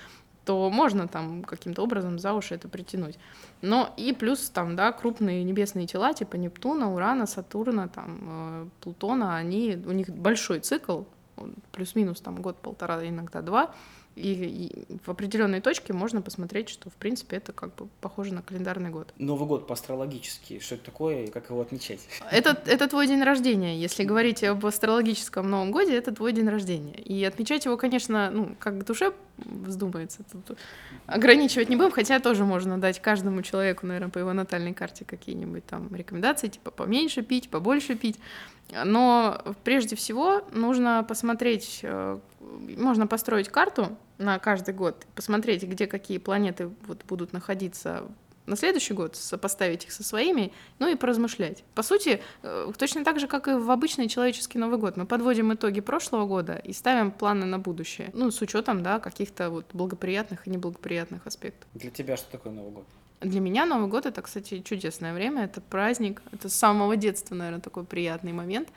то 0.45 0.69
можно 0.69 1.07
там 1.07 1.43
каким-то 1.43 1.83
образом 1.83 2.19
за 2.19 2.33
уши 2.33 2.55
это 2.55 2.67
притянуть. 2.67 3.17
Но 3.61 3.93
и 3.97 4.13
плюс 4.13 4.49
там, 4.49 4.75
да, 4.75 4.91
крупные 4.91 5.43
небесные 5.43 5.87
тела 5.87 6.13
типа 6.13 6.35
Нептуна, 6.35 6.93
Урана, 6.93 7.25
Сатурна, 7.25 7.87
там, 7.87 8.19
э, 8.21 8.67
Плутона, 8.81 9.35
они, 9.35 9.77
у 9.85 9.91
них 9.91 10.09
большой 10.09 10.59
цикл, 10.59 11.01
плюс-минус 11.71 12.21
там 12.21 12.41
год-полтора, 12.41 13.05
иногда 13.07 13.41
два, 13.41 13.73
и, 14.15 14.31
и 14.31 14.97
в 15.05 15.09
определенной 15.09 15.59
точке 15.59 15.91
можно 15.91 16.21
посмотреть, 16.21 16.69
что, 16.69 16.89
в 16.89 16.93
принципе, 16.93 17.35
это 17.37 17.51
как 17.51 17.75
бы 17.75 17.89
похоже 17.99 18.33
на 18.33 18.41
календарный 18.41 18.89
год. 18.89 19.13
Новый 19.17 19.45
год 19.45 19.67
по-астрологически, 19.67 20.59
что 20.59 20.75
это 20.75 20.85
такое 20.85 21.25
и 21.25 21.29
как 21.29 21.49
его 21.49 21.59
отмечать? 21.59 21.99
Это, 22.31 22.57
это 22.65 22.87
твой 22.87 23.07
день 23.07 23.21
рождения. 23.23 23.77
Если 23.77 24.05
говорить 24.05 24.41
об 24.43 24.65
астрологическом 24.65 25.49
Новом 25.49 25.71
годе, 25.71 25.97
это 25.97 26.13
твой 26.13 26.31
день 26.31 26.47
рождения. 26.47 26.95
И 26.95 27.25
отмечать 27.25 27.65
его, 27.65 27.75
конечно, 27.75 28.31
ну, 28.31 28.55
как 28.57 28.85
душе 28.85 29.11
вздумается. 29.37 30.23
Тут 30.31 30.57
ограничивать 31.05 31.69
не 31.69 31.75
будем, 31.75 31.91
хотя 31.91 32.19
тоже 32.19 32.45
можно 32.45 32.79
дать 32.79 33.01
каждому 33.01 33.41
человеку, 33.41 33.85
наверное, 33.85 34.09
по 34.09 34.19
его 34.19 34.33
натальной 34.33 34.73
карте 34.73 35.05
какие-нибудь 35.05 35.65
там 35.65 35.93
рекомендации, 35.93 36.47
типа 36.47 36.71
поменьше 36.71 37.21
пить, 37.21 37.49
побольше 37.49 37.95
пить. 37.95 38.19
Но 38.83 39.41
прежде 39.63 39.95
всего 39.95 40.41
нужно 40.51 41.05
посмотреть, 41.07 41.81
э, 41.83 42.17
можно 42.39 43.07
построить 43.07 43.49
карту 43.49 43.97
на 44.17 44.39
каждый 44.39 44.73
год, 44.73 45.05
посмотреть, 45.13 45.63
где 45.63 45.87
какие 45.87 46.17
планеты 46.17 46.69
вот 46.87 47.03
будут 47.07 47.33
находиться 47.33 48.03
на 48.45 48.55
следующий 48.55 48.93
год, 48.93 49.15
сопоставить 49.15 49.85
их 49.85 49.91
со 49.91 50.03
своими, 50.03 50.51
ну 50.79 50.87
и 50.87 50.95
поразмышлять. 50.95 51.63
По 51.73 51.83
сути, 51.83 52.21
э, 52.43 52.71
точно 52.77 53.03
так 53.03 53.19
же, 53.19 53.27
как 53.27 53.47
и 53.47 53.53
в 53.53 53.71
обычный 53.71 54.07
человеческий 54.07 54.59
Новый 54.59 54.77
год, 54.77 54.97
мы 54.97 55.05
подводим 55.05 55.53
итоги 55.53 55.81
прошлого 55.81 56.25
года 56.25 56.55
и 56.55 56.73
ставим 56.73 57.11
планы 57.11 57.45
на 57.45 57.59
будущее, 57.59 58.09
ну, 58.13 58.31
с 58.31 58.41
учетом, 58.41 58.83
да, 58.83 58.99
каких-то 58.99 59.49
вот 59.49 59.65
благоприятных 59.73 60.47
и 60.47 60.49
неблагоприятных 60.49 61.25
аспектов. 61.27 61.67
Для 61.73 61.91
тебя 61.91 62.17
что 62.17 62.31
такое 62.31 62.53
Новый 62.53 62.71
год? 62.71 62.85
Для 63.21 63.39
меня 63.39 63.65
Новый 63.65 63.87
год— 63.87 64.05
это, 64.07 64.21
кстати, 64.21 64.61
чудесное 64.61 65.13
время, 65.13 65.45
это 65.45 65.61
праздник, 65.61 66.21
это 66.31 66.49
с 66.49 66.53
самого 66.53 66.95
детства, 66.95 67.33
наверное, 67.33 67.61
такой 67.61 67.83
приятный 67.83 68.33
момент. 68.33 68.69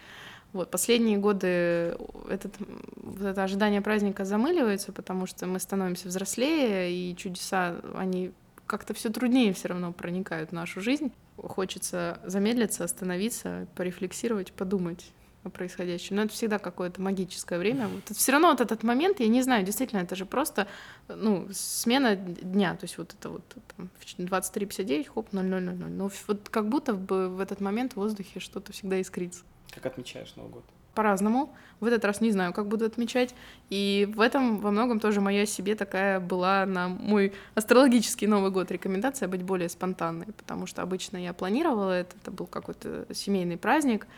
Вот, 0.55 0.71
последние 0.71 1.19
годы 1.19 1.99
этот, 2.31 2.55
вот 2.97 3.27
это 3.27 3.43
ожидание 3.43 3.83
праздника 3.83 4.25
замыливается, 4.25 4.93
потому 4.93 5.27
что 5.27 5.47
мы 5.47 5.61
становимся 5.61 6.09
взрослее, 6.09 6.91
и 6.91 7.15
чудеса, 7.17 7.77
они 7.95 8.33
как-то 8.69 8.95
все 8.95 9.09
труднее 9.09 9.53
все 9.53 9.69
равно 9.69 9.93
проникают 9.93 10.51
в 10.51 10.53
нашу 10.53 10.81
жизнь. 10.81 11.11
Хочется 11.37 12.21
замедлиться, 12.25 12.85
остановиться, 12.85 13.67
порефлексировать, 13.75 14.53
подумать 14.53 15.11
о 15.43 15.51
происходящем. 15.51 16.17
Но 16.17 16.23
это 16.23 16.33
всегда 16.33 16.59
какое-то 16.59 17.01
магическое 17.01 17.59
время. 17.59 17.89
Вот 17.89 18.17
все 18.17 18.33
равно 18.33 18.51
вот 18.51 18.61
этот 18.61 18.83
момент, 18.83 19.21
я 19.21 19.29
не 19.29 19.43
знаю, 19.43 19.65
действительно, 19.65 20.01
это 20.01 20.15
же 20.15 20.27
просто 20.27 20.69
ну, 21.09 21.49
смена 21.53 22.15
дня. 22.15 22.75
То 22.75 22.85
есть 22.85 22.99
вот 22.99 23.15
это 23.19 23.31
вот 23.31 23.43
там, 23.77 23.89
23.59, 24.19 25.09
хоп, 25.09 25.33
00.00. 25.33 25.89
Но 25.89 26.11
вот 26.27 26.49
как 26.49 26.69
будто 26.69 26.93
бы 26.93 27.29
в 27.29 27.41
этот 27.41 27.61
момент 27.61 27.95
в 27.95 27.97
воздухе 27.97 28.39
что-то 28.39 28.73
всегда 28.73 29.01
искрится. 29.01 29.43
Как 29.75 29.87
отмечаешь 29.87 30.35
Новый 30.37 30.53
год? 30.53 30.65
По-разному. 30.99 31.55
В 31.79 31.85
этот 31.85 32.05
раз 32.05 32.21
не 32.21 32.33
знаю, 32.33 32.53
как 32.53 32.67
буду 32.67 32.85
отмечать. 32.85 33.33
И 33.71 34.13
в 34.17 34.21
этом 34.21 34.59
во 34.59 34.73
многом 34.73 34.99
тоже 34.99 35.21
моя 35.21 35.47
себе 35.47 35.77
такая 35.77 36.19
была 36.19 36.67
на 36.67 36.89
мой 36.89 37.33
астрологический 37.55 38.27
Новый 38.27 38.51
год 38.51 38.73
рекомендация 38.73 39.29
быть 39.29 39.45
более 39.45 39.69
спонтанной, 39.69 40.27
потому 40.37 40.67
что 40.67 40.83
обычно 40.83 41.17
я 41.17 41.33
планировала 41.33 41.93
это, 41.93 42.17
это 42.21 42.33
был 42.33 42.47
какой-то 42.47 43.07
семейный 43.15 43.57
праздник. 43.57 44.09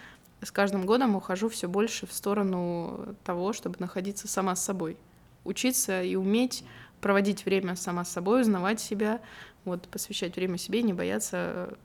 С 0.41 0.51
каждым 0.51 0.87
годом 0.87 1.17
ухожу 1.17 1.51
все 1.51 1.69
больше 1.69 2.07
в 2.07 2.15
сторону 2.15 3.15
того, 3.25 3.53
чтобы 3.53 3.77
находиться 3.79 4.27
сама 4.27 4.57
с 4.57 4.65
собой, 4.65 4.97
учиться 5.45 6.03
и 6.03 6.17
уметь 6.17 6.65
проводить 7.03 7.45
время 7.45 7.77
сама 7.77 8.07
с 8.07 8.11
собой, 8.11 8.41
узнавать 8.41 8.81
себя, 8.81 9.21
вот 9.67 9.87
посвящать 9.89 10.35
время 10.35 10.57
себе, 10.57 10.81
не 10.81 10.95
бояться 10.95 11.77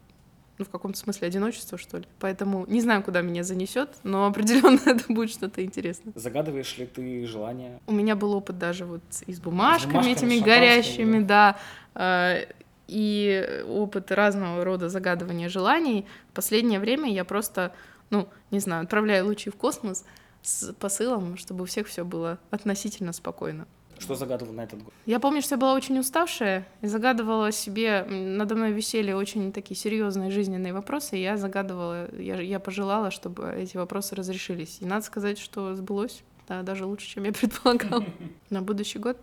ну, 0.57 0.65
в 0.65 0.69
каком-то 0.69 0.97
смысле 0.97 1.27
одиночество, 1.27 1.77
что 1.77 1.97
ли. 1.97 2.05
Поэтому 2.19 2.65
не 2.67 2.81
знаю, 2.81 3.03
куда 3.03 3.21
меня 3.21 3.43
занесет, 3.43 3.89
но 4.03 4.25
определенно 4.25 4.79
это 4.85 5.11
будет 5.11 5.31
что-то 5.31 5.63
интересное. 5.63 6.13
Загадываешь 6.15 6.77
ли 6.77 6.85
ты 6.85 7.25
желания? 7.25 7.79
У 7.87 7.91
меня 7.91 8.15
был 8.15 8.33
опыт 8.33 8.57
даже 8.57 8.85
вот 8.85 9.01
и 9.27 9.33
с 9.33 9.39
бумажками, 9.39 9.91
с 9.91 9.93
бумажками 9.93 10.11
этими 10.13 10.43
горящими, 10.43 11.19
да. 11.19 11.57
да 11.93 12.45
и 12.87 13.63
опыт 13.67 14.11
разного 14.11 14.63
рода 14.63 14.89
загадывания 14.89 15.49
желаний. 15.49 16.05
В 16.29 16.33
последнее 16.33 16.79
время 16.79 17.11
я 17.11 17.25
просто, 17.25 17.73
ну, 18.09 18.27
не 18.51 18.59
знаю, 18.59 18.83
отправляю 18.83 19.25
лучи 19.25 19.49
в 19.49 19.55
космос 19.55 20.05
с 20.41 20.71
посылом, 20.73 21.37
чтобы 21.37 21.63
у 21.63 21.65
всех 21.65 21.87
все 21.87 22.05
было 22.05 22.39
относительно 22.51 23.13
спокойно. 23.13 23.67
Что 23.99 24.15
загадывала 24.15 24.53
на 24.53 24.61
этот 24.61 24.83
год? 24.83 24.93
Я 25.05 25.19
помню, 25.19 25.41
что 25.41 25.55
я 25.55 25.59
была 25.59 25.73
очень 25.73 25.97
уставшая 25.97 26.67
и 26.81 26.87
загадывала 26.87 27.51
себе, 27.51 28.05
надо 28.09 28.55
мной 28.55 28.71
висели 28.71 29.11
очень 29.11 29.51
такие 29.51 29.77
серьезные 29.77 30.31
жизненные 30.31 30.73
вопросы, 30.73 31.17
и 31.17 31.21
я 31.21 31.37
загадывала, 31.37 32.13
я, 32.15 32.39
я 32.41 32.59
пожелала, 32.59 33.11
чтобы 33.11 33.53
эти 33.57 33.77
вопросы 33.77 34.15
разрешились. 34.15 34.79
И 34.81 34.85
надо 34.85 35.05
сказать, 35.05 35.37
что 35.37 35.75
сбылось, 35.75 36.23
да, 36.47 36.61
даже 36.61 36.85
лучше, 36.85 37.07
чем 37.07 37.23
я 37.23 37.31
предполагала. 37.33 38.05
На 38.49 38.61
будущий 38.61 38.99
год 38.99 39.17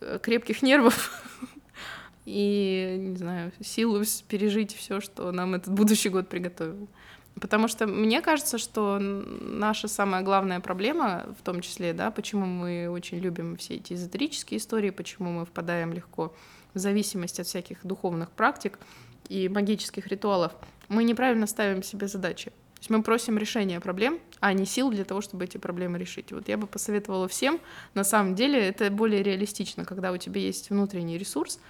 э, 0.00 0.18
крепких 0.22 0.62
нервов 0.62 1.22
и, 2.24 2.96
не 2.98 3.16
знаю, 3.16 3.52
силу 3.60 4.02
пережить 4.28 4.74
все, 4.74 5.00
что 5.00 5.32
нам 5.32 5.54
этот 5.54 5.72
будущий 5.72 6.10
год 6.10 6.28
приготовил. 6.28 6.88
Потому 7.40 7.66
что 7.66 7.86
мне 7.86 8.20
кажется, 8.20 8.58
что 8.58 8.98
наша 8.98 9.88
самая 9.88 10.22
главная 10.22 10.60
проблема, 10.60 11.34
в 11.38 11.42
том 11.42 11.60
числе, 11.60 11.92
да, 11.92 12.10
почему 12.10 12.46
мы 12.46 12.88
очень 12.88 13.18
любим 13.18 13.56
все 13.56 13.76
эти 13.76 13.94
эзотерические 13.94 14.58
истории, 14.58 14.90
почему 14.90 15.32
мы 15.32 15.46
впадаем 15.46 15.92
легко 15.92 16.34
в 16.74 16.78
зависимость 16.78 17.40
от 17.40 17.46
всяких 17.46 17.84
духовных 17.84 18.30
практик 18.30 18.78
и 19.28 19.48
магических 19.48 20.06
ритуалов, 20.08 20.52
мы 20.88 21.04
неправильно 21.04 21.46
ставим 21.46 21.82
себе 21.82 22.06
задачи. 22.06 22.50
То 22.50 22.78
есть 22.80 22.90
мы 22.90 23.02
просим 23.02 23.38
решения 23.38 23.80
проблем, 23.80 24.18
а 24.40 24.52
не 24.52 24.66
сил 24.66 24.90
для 24.90 25.04
того, 25.04 25.20
чтобы 25.20 25.44
эти 25.44 25.56
проблемы 25.56 25.98
решить. 25.98 26.32
Вот 26.32 26.48
я 26.48 26.56
бы 26.58 26.66
посоветовала 26.66 27.28
всем, 27.28 27.60
на 27.94 28.04
самом 28.04 28.34
деле 28.34 28.58
это 28.60 28.90
более 28.90 29.22
реалистично, 29.22 29.84
когда 29.84 30.12
у 30.12 30.16
тебя 30.16 30.40
есть 30.40 30.70
внутренний 30.70 31.16
ресурс, 31.16 31.60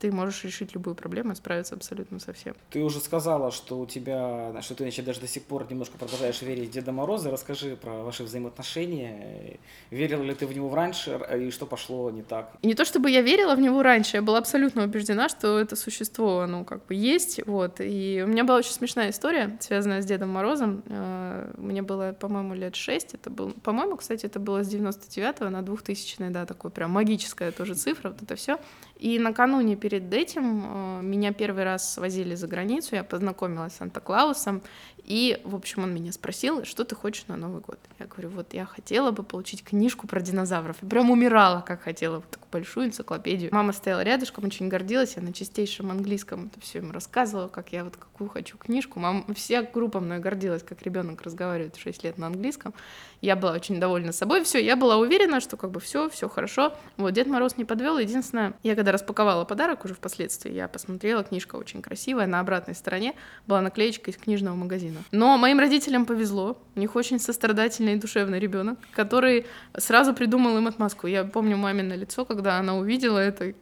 ты 0.00 0.10
можешь 0.10 0.44
решить 0.44 0.74
любую 0.74 0.94
проблему 0.94 1.32
и 1.32 1.34
справиться 1.34 1.74
абсолютно 1.74 2.18
со 2.20 2.32
всем. 2.32 2.54
Ты 2.70 2.82
уже 2.82 3.00
сказала, 3.00 3.50
что 3.50 3.78
у 3.78 3.86
тебя, 3.86 4.52
что 4.62 4.74
ты 4.74 4.84
еще 4.84 5.02
даже 5.02 5.20
до 5.20 5.26
сих 5.26 5.44
пор 5.44 5.66
немножко 5.70 5.98
продолжаешь 5.98 6.42
верить 6.42 6.70
в 6.70 6.72
Деда 6.72 6.92
Мороза. 6.92 7.30
Расскажи 7.30 7.76
про 7.76 8.02
ваши 8.02 8.24
взаимоотношения. 8.24 9.58
Верила 9.90 10.22
ли 10.22 10.34
ты 10.34 10.46
в 10.46 10.54
него 10.54 10.74
раньше 10.74 11.20
и 11.38 11.50
что 11.50 11.66
пошло 11.66 12.10
не 12.10 12.22
так? 12.22 12.52
И 12.62 12.66
не 12.66 12.74
то 12.74 12.84
чтобы 12.84 13.10
я 13.10 13.22
верила 13.22 13.54
в 13.54 13.60
него 13.60 13.82
раньше, 13.82 14.16
я 14.16 14.22
была 14.22 14.38
абсолютно 14.38 14.84
убеждена, 14.84 15.28
что 15.28 15.58
это 15.58 15.76
существо, 15.76 16.40
оно 16.40 16.64
как 16.64 16.86
бы 16.86 16.94
есть. 16.94 17.40
Вот. 17.46 17.80
И 17.80 18.22
у 18.24 18.28
меня 18.28 18.44
была 18.44 18.58
очень 18.58 18.72
смешная 18.72 19.10
история, 19.10 19.58
связанная 19.60 20.00
с 20.00 20.06
Дедом 20.06 20.30
Морозом. 20.30 20.82
Э, 20.86 21.52
мне 21.58 21.82
было, 21.82 22.12
по-моему, 22.12 22.54
лет 22.54 22.74
шесть. 22.74 23.14
Это 23.14 23.28
был, 23.30 23.52
по-моему, 23.62 23.96
кстати, 23.96 24.26
это 24.26 24.40
было 24.40 24.64
с 24.64 24.68
99 24.68 25.40
на 25.40 25.62
2000 25.62 26.30
да, 26.30 26.46
такое 26.46 26.70
прям 26.70 26.90
магическая 26.90 27.52
тоже 27.52 27.74
цифра, 27.74 28.10
вот 28.10 28.22
это 28.22 28.34
все. 28.36 28.58
И 29.00 29.18
накануне 29.18 29.76
перед 29.76 30.12
этим 30.12 30.62
э, 30.62 31.02
меня 31.02 31.32
первый 31.32 31.64
раз 31.64 31.94
свозили 31.94 32.34
за 32.34 32.46
границу, 32.46 32.96
я 32.96 33.02
познакомилась 33.02 33.72
с 33.72 33.76
Санта-Клаусом, 33.76 34.60
и, 35.04 35.40
в 35.44 35.54
общем, 35.56 35.84
он 35.84 35.94
меня 35.94 36.12
спросил, 36.12 36.64
что 36.64 36.84
ты 36.84 36.94
хочешь 36.94 37.24
на 37.26 37.36
Новый 37.36 37.62
год? 37.62 37.78
Я 37.98 38.06
говорю, 38.06 38.28
вот 38.28 38.52
я 38.52 38.66
хотела 38.66 39.10
бы 39.10 39.22
получить 39.22 39.64
книжку 39.64 40.06
про 40.06 40.20
динозавров. 40.20 40.76
И 40.82 40.86
прям 40.86 41.10
умирала, 41.10 41.62
как 41.62 41.82
хотела, 41.82 42.16
вот 42.16 42.30
такую 42.30 42.48
большую 42.52 42.86
энциклопедию. 42.86 43.48
Мама 43.52 43.72
стояла 43.72 44.02
рядышком, 44.02 44.44
очень 44.44 44.68
гордилась, 44.68 45.16
я 45.16 45.22
на 45.22 45.32
чистейшем 45.32 45.90
английском 45.90 46.46
это 46.46 46.60
все 46.60 46.78
ему 46.78 46.92
рассказывала, 46.92 47.48
как 47.48 47.72
я 47.72 47.84
вот 47.84 47.96
какую 47.96 48.28
хочу 48.28 48.58
книжку. 48.58 49.00
Мама, 49.00 49.24
вся 49.34 49.62
группа 49.62 50.00
мной 50.00 50.18
гордилась, 50.18 50.62
как 50.62 50.82
ребенок 50.82 51.22
разговаривает 51.22 51.76
6 51.76 52.04
лет 52.04 52.18
на 52.18 52.26
английском. 52.26 52.74
Я 53.20 53.36
была 53.36 53.52
очень 53.52 53.78
довольна 53.78 54.12
собой, 54.12 54.42
все, 54.44 54.64
я 54.64 54.76
была 54.76 54.96
уверена, 54.96 55.40
что 55.40 55.56
как 55.56 55.70
бы 55.70 55.80
все, 55.80 56.08
все 56.08 56.28
хорошо. 56.28 56.74
Вот 56.96 57.12
Дед 57.12 57.26
Мороз 57.26 57.56
не 57.56 57.64
подвел. 57.64 57.98
Единственное, 57.98 58.54
я 58.62 58.74
когда 58.74 58.92
распаковала 58.92 59.44
подарок 59.44 59.84
уже 59.84 59.94
впоследствии, 59.94 60.52
я 60.52 60.68
посмотрела, 60.68 61.22
книжка 61.22 61.56
очень 61.56 61.82
красивая, 61.82 62.26
на 62.26 62.40
обратной 62.40 62.74
стороне 62.74 63.14
была 63.46 63.60
наклеечка 63.60 64.10
из 64.10 64.16
книжного 64.16 64.54
магазина. 64.54 64.98
Но 65.12 65.36
моим 65.36 65.58
родителям 65.58 66.06
повезло, 66.06 66.58
у 66.76 66.80
них 66.80 66.96
очень 66.96 67.18
сострадательный 67.18 67.94
и 67.94 67.96
душевный 67.96 68.38
ребенок, 68.38 68.78
который 68.92 69.46
сразу 69.76 70.14
придумал 70.14 70.56
им 70.56 70.66
отмазку. 70.66 71.06
Я 71.06 71.24
помню 71.24 71.56
мамино 71.56 71.94
лицо, 71.94 72.24
когда 72.24 72.56
она 72.58 72.76
увидела 72.76 73.18
это, 73.18 73.52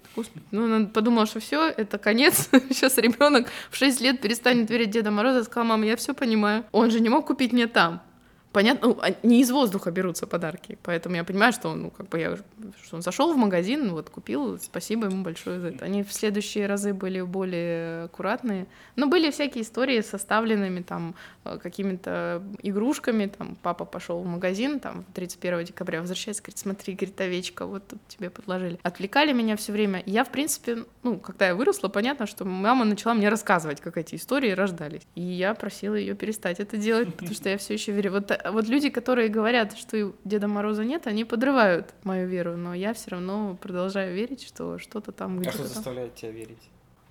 ну, 0.52 0.64
она 0.64 0.86
подумала, 0.86 1.26
что 1.26 1.40
все, 1.40 1.68
это 1.68 1.98
конец, 1.98 2.48
сейчас 2.70 2.96
ребенок 2.98 3.48
в 3.70 3.76
6 3.76 4.00
лет 4.00 4.20
перестанет 4.20 4.70
верить 4.70 4.90
Деда 4.90 5.10
Мороза, 5.10 5.44
сказала, 5.44 5.70
мама, 5.70 5.86
я 5.86 5.96
все 5.96 6.14
понимаю, 6.14 6.64
он 6.70 6.90
же 6.90 7.00
не 7.00 7.08
мог 7.08 7.26
купить 7.26 7.52
мне 7.52 7.66
там 7.66 8.02
понятно, 8.52 8.88
ну, 8.88 9.00
не 9.22 9.40
из 9.40 9.50
воздуха 9.50 9.90
берутся 9.90 10.26
подарки, 10.26 10.78
поэтому 10.82 11.16
я 11.16 11.24
понимаю, 11.24 11.52
что 11.52 11.68
он, 11.68 11.82
ну, 11.82 11.90
как 11.90 12.08
бы 12.08 12.18
я, 12.18 12.36
что 12.82 12.96
он 12.96 13.02
зашел 13.02 13.32
в 13.32 13.36
магазин, 13.36 13.90
вот 13.90 14.10
купил, 14.10 14.58
спасибо 14.58 15.06
ему 15.06 15.22
большое 15.22 15.60
за 15.60 15.68
это. 15.68 15.84
Они 15.84 16.02
в 16.02 16.12
следующие 16.12 16.66
разы 16.66 16.94
были 16.94 17.20
более 17.20 18.04
аккуратные, 18.04 18.66
но 18.96 19.06
были 19.06 19.30
всякие 19.30 19.64
истории 19.64 20.00
с 20.00 20.06
составленными 20.06 20.82
там 20.82 21.14
э, 21.44 21.58
какими-то 21.62 22.42
игрушками, 22.62 23.26
там 23.26 23.56
папа 23.62 23.84
пошел 23.84 24.20
в 24.20 24.26
магазин, 24.26 24.80
там 24.80 25.04
31 25.14 25.64
декабря 25.64 26.00
возвращается, 26.00 26.42
говорит, 26.42 26.58
смотри, 26.58 26.94
говорит, 26.94 27.20
овечка, 27.20 27.66
вот 27.66 27.86
тут 27.86 28.00
тебе 28.08 28.30
подложили. 28.30 28.78
Отвлекали 28.82 29.32
меня 29.32 29.56
все 29.56 29.72
время. 29.72 30.02
Я, 30.06 30.24
в 30.24 30.30
принципе, 30.30 30.84
ну, 31.02 31.18
когда 31.18 31.48
я 31.48 31.54
выросла, 31.54 31.88
понятно, 31.88 32.26
что 32.26 32.44
мама 32.44 32.84
начала 32.84 33.14
мне 33.14 33.28
рассказывать, 33.28 33.80
как 33.80 33.96
эти 33.96 34.14
истории 34.14 34.50
рождались. 34.50 35.02
И 35.14 35.20
я 35.20 35.54
просила 35.54 35.94
ее 35.94 36.14
перестать 36.14 36.60
это 36.60 36.76
делать, 36.76 37.14
потому 37.14 37.34
что 37.34 37.48
я 37.48 37.58
все 37.58 37.74
еще 37.74 37.92
верю. 37.92 38.12
Вот 38.12 38.37
а 38.44 38.52
вот 38.52 38.66
люди, 38.68 38.90
которые 38.90 39.28
говорят, 39.28 39.76
что 39.76 40.12
Деда 40.24 40.48
Мороза 40.48 40.84
нет, 40.84 41.06
они 41.06 41.24
подрывают 41.24 41.94
мою 42.04 42.28
веру, 42.28 42.56
но 42.56 42.74
я 42.74 42.94
все 42.94 43.10
равно 43.10 43.56
продолжаю 43.60 44.14
верить, 44.14 44.42
что 44.42 44.78
что-то 44.78 45.12
там 45.12 45.38
где-то. 45.38 45.56
А 45.56 45.60
что 45.60 45.74
заставляет 45.74 46.14
тебя 46.14 46.30
верить? 46.30 46.70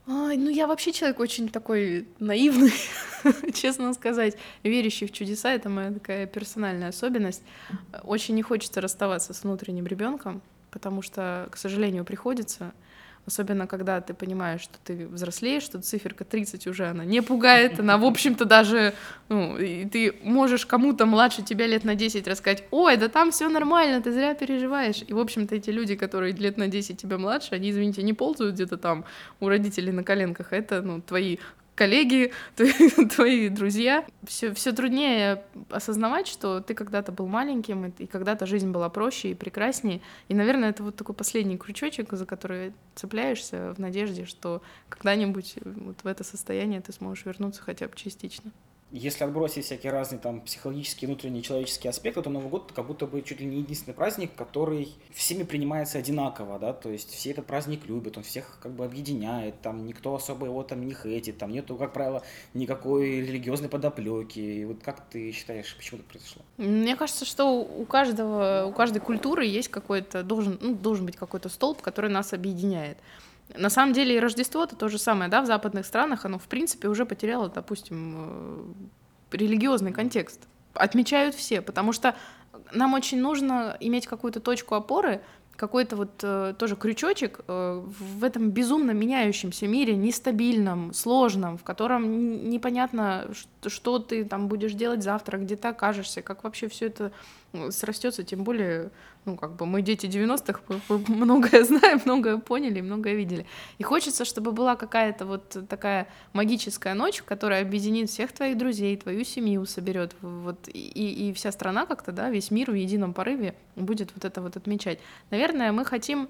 Ай, 0.09 0.37
ну 0.37 0.49
я 0.49 0.67
вообще 0.67 0.93
человек 0.93 1.19
очень 1.19 1.49
такой 1.49 2.07
наивный, 2.19 2.73
честно 3.53 3.93
сказать, 3.93 4.37
верящий 4.63 5.05
в 5.05 5.11
чудеса. 5.11 5.51
Это 5.51 5.67
моя 5.67 5.91
такая 5.91 6.25
персональная 6.27 6.89
особенность. 6.89 7.43
Очень 8.03 8.35
не 8.35 8.41
хочется 8.41 8.79
расставаться 8.79 9.33
с 9.33 9.43
внутренним 9.43 9.85
ребенком, 9.85 10.41
потому 10.71 11.01
что, 11.01 11.49
к 11.51 11.57
сожалению, 11.57 12.05
приходится. 12.05 12.73
Особенно, 13.27 13.67
когда 13.67 13.99
ты 13.99 14.13
понимаешь, 14.13 14.61
что 14.61 14.77
ты 14.85 15.05
взрослеешь, 15.05 15.63
что 15.63 15.81
циферка 15.81 16.23
30 16.23 16.65
уже 16.67 16.87
она 16.87 17.03
не 17.03 17.21
пугает, 17.21 17.77
она, 17.77 17.97
в 17.97 18.05
общем-то, 18.05 18.45
даже, 18.45 18.93
ну, 19.27 19.57
и 19.57 19.85
ты 19.85 20.15
можешь 20.23 20.65
кому-то 20.65 21.05
младше 21.05 21.41
тебя 21.41 21.67
лет 21.67 21.83
на 21.83 21.95
10 21.95 22.25
рассказать, 22.25 22.63
ой, 22.71 22.95
да 22.95 23.09
там 23.09 23.31
все 23.31 23.49
нормально, 23.49 24.01
ты 24.01 24.13
зря 24.13 24.33
переживаешь. 24.33 25.03
И, 25.05 25.11
в 25.11 25.19
общем-то, 25.19 25.55
эти 25.55 25.69
люди, 25.71 25.97
которые 25.97 26.33
лет 26.33 26.57
на 26.57 26.69
10 26.69 27.01
тебя 27.01 27.17
младше, 27.17 27.53
они, 27.53 27.71
извините, 27.71 28.01
не 28.01 28.13
ползают 28.13 28.55
где-то 28.55 28.77
там 28.77 29.03
у 29.41 29.49
родителей 29.49 29.91
на 29.91 30.05
коленках, 30.05 30.53
это, 30.53 30.81
ну, 30.81 31.01
твои 31.01 31.37
коллеги, 31.77 32.33
твои 33.15 33.47
друзья. 33.49 34.05
Все, 34.25 34.53
все 34.53 34.73
труднее 34.73 35.43
осознавать, 35.69 36.27
что 36.27 36.59
ты 36.59 36.73
когда-то 36.73 37.11
был 37.11 37.27
маленьким, 37.27 37.85
и 37.85 38.07
когда-то 38.07 38.45
жизнь 38.45 38.71
была 38.71 38.89
проще 38.89 39.31
и 39.31 39.35
прекраснее. 39.35 40.01
И, 40.27 40.33
наверное, 40.33 40.71
это 40.71 40.83
вот 40.83 40.95
такой 40.95 41.15
последний 41.15 41.57
крючочек, 41.57 42.11
за 42.11 42.25
который 42.25 42.73
цепляешься 42.95 43.73
в 43.75 43.79
надежде, 43.79 44.25
что 44.25 44.61
когда-нибудь 44.89 45.55
вот 45.63 46.03
в 46.03 46.07
это 46.07 46.23
состояние 46.23 46.81
ты 46.81 46.91
сможешь 46.91 47.25
вернуться 47.25 47.61
хотя 47.61 47.87
бы 47.87 47.95
частично. 47.95 48.51
Если 48.91 49.25
отбросить 49.25 49.65
всякие 49.65 49.91
разные 49.91 50.19
там 50.19 50.39
психологические, 50.39 51.07
внутренние 51.09 51.41
человеческие 51.41 51.89
аспекты, 51.89 52.21
то 52.21 52.29
Новый 52.29 52.49
год 52.49 52.71
как 52.73 52.87
будто 52.87 53.05
бы 53.05 53.21
чуть 53.21 53.41
ли 53.41 53.45
не 53.45 53.57
единственный 53.57 53.93
праздник, 53.93 54.33
который 54.35 54.95
всеми 55.11 55.43
принимается 55.43 55.97
одинаково, 55.97 56.57
да, 56.57 56.71
то 56.71 56.89
есть 56.89 57.09
все 57.09 57.31
этот 57.31 57.45
праздник 57.45 57.85
любят, 57.85 58.15
он 58.15 58.23
всех 58.23 58.59
как 58.61 58.71
бы 58.71 58.85
объединяет, 58.85 59.59
там 59.61 59.85
никто 59.85 60.15
особо 60.15 60.45
его 60.45 60.63
там 60.63 60.85
не 60.85 60.93
хейтит, 60.93 61.37
там 61.37 61.51
нету, 61.51 61.75
как 61.75 61.91
правило, 61.91 62.23
никакой 62.53 63.21
религиозной 63.21 63.67
подоплеки. 63.67 64.39
И 64.39 64.65
вот 64.65 64.81
как 64.81 65.09
ты 65.09 65.33
считаешь, 65.33 65.75
почему 65.75 65.99
так 65.99 66.07
произошло? 66.07 66.41
Мне 66.57 66.95
кажется, 66.95 67.25
что 67.25 67.59
у 67.59 67.85
каждого, 67.85 68.67
у 68.67 68.71
каждой 68.71 68.99
культуры 68.99 69.45
есть 69.45 69.67
какой-то, 69.67 70.23
должен, 70.23 70.57
ну, 70.61 70.75
должен 70.75 71.05
быть 71.05 71.17
какой-то 71.17 71.49
столб, 71.49 71.81
который 71.81 72.09
нас 72.09 72.31
объединяет. 72.31 72.97
На 73.55 73.69
самом 73.69 73.93
деле 73.93 74.15
и 74.15 74.19
Рождество 74.19 74.63
это 74.63 74.75
то 74.75 74.89
же 74.89 74.97
самое, 74.97 75.29
да, 75.29 75.41
в 75.41 75.45
западных 75.45 75.85
странах 75.85 76.25
оно, 76.25 76.37
в 76.37 76.47
принципе, 76.47 76.87
уже 76.87 77.05
потеряло, 77.05 77.49
допустим, 77.49 78.15
э, 79.31 79.37
религиозный 79.37 79.93
контекст. 79.93 80.47
Отмечают 80.73 81.33
все, 81.33 81.61
потому 81.61 81.93
что 81.93 82.15
нам 82.71 82.93
очень 82.93 83.21
нужно 83.21 83.77
иметь 83.79 84.07
какую-то 84.07 84.39
точку 84.39 84.75
опоры, 84.75 85.21
какой-то 85.57 85.95
вот 85.95 86.11
э, 86.21 86.53
тоже 86.57 86.75
крючочек 86.75 87.39
э, 87.47 87.83
в 87.83 88.23
этом 88.23 88.51
безумно 88.51 88.91
меняющемся 88.91 89.67
мире, 89.67 89.95
нестабильном, 89.95 90.93
сложном, 90.93 91.57
в 91.57 91.63
котором 91.63 92.49
непонятно, 92.49 93.27
что, 93.65 93.99
ты 93.99 94.23
там 94.23 94.47
будешь 94.47 94.73
делать 94.73 95.03
завтра, 95.03 95.37
где 95.37 95.55
ты 95.55 95.67
окажешься, 95.67 96.21
как 96.21 96.43
вообще 96.43 96.69
все 96.69 96.85
это 96.85 97.11
срастется, 97.69 98.23
тем 98.23 98.43
более, 98.43 98.91
ну, 99.25 99.35
как 99.37 99.55
бы 99.55 99.65
мы 99.65 99.81
дети 99.81 100.05
90-х, 100.05 100.61
многое 101.07 101.63
знаем, 101.63 102.01
многое 102.05 102.37
поняли, 102.37 102.81
многое 102.81 103.15
видели. 103.15 103.45
И 103.77 103.83
хочется, 103.83 104.25
чтобы 104.25 104.51
была 104.51 104.75
какая-то 104.75 105.25
вот 105.25 105.57
такая 105.69 106.07
магическая 106.33 106.93
ночь, 106.93 107.21
которая 107.21 107.61
объединит 107.61 108.09
всех 108.09 108.31
твоих 108.31 108.57
друзей, 108.57 108.97
твою 108.97 109.23
семью 109.23 109.65
соберет, 109.65 110.15
вот, 110.21 110.67
и, 110.67 111.29
и 111.29 111.33
вся 111.33 111.51
страна 111.51 111.85
как-то, 111.85 112.11
да, 112.11 112.29
весь 112.29 112.51
мир 112.51 112.71
в 112.71 112.75
едином 112.75 113.13
порыве 113.13 113.55
будет 113.75 114.11
вот 114.13 114.25
это 114.25 114.41
вот 114.41 114.57
отмечать. 114.57 114.99
Наверное, 115.29 115.71
мы 115.71 115.85
хотим 115.85 116.29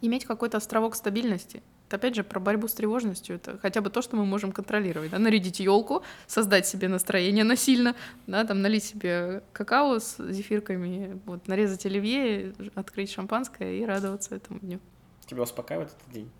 иметь 0.00 0.24
какой-то 0.24 0.58
островок 0.58 0.94
стабильности, 0.94 1.62
опять 1.94 2.14
же 2.14 2.24
про 2.24 2.40
борьбу 2.40 2.68
с 2.68 2.74
тревожностью. 2.74 3.36
Это 3.36 3.58
хотя 3.58 3.80
бы 3.80 3.90
то, 3.90 4.02
что 4.02 4.16
мы 4.16 4.24
можем 4.24 4.52
контролировать. 4.52 5.10
Да? 5.10 5.18
Нарядить 5.18 5.60
елку, 5.60 6.02
создать 6.26 6.66
себе 6.66 6.88
настроение 6.88 7.44
насильно, 7.44 7.94
да, 8.26 8.44
там 8.44 8.62
налить 8.62 8.84
себе 8.84 9.42
какао 9.52 9.98
с 9.98 10.16
зефирками, 10.18 11.20
вот, 11.26 11.48
нарезать 11.48 11.86
оливье, 11.86 12.54
открыть 12.74 13.10
шампанское 13.10 13.78
и 13.78 13.84
радоваться 13.84 14.34
этому 14.34 14.60
дню. 14.60 14.80
Тебя 15.26 15.42
успокаивает 15.42 15.90
этот 15.90 16.12
день? 16.12 16.30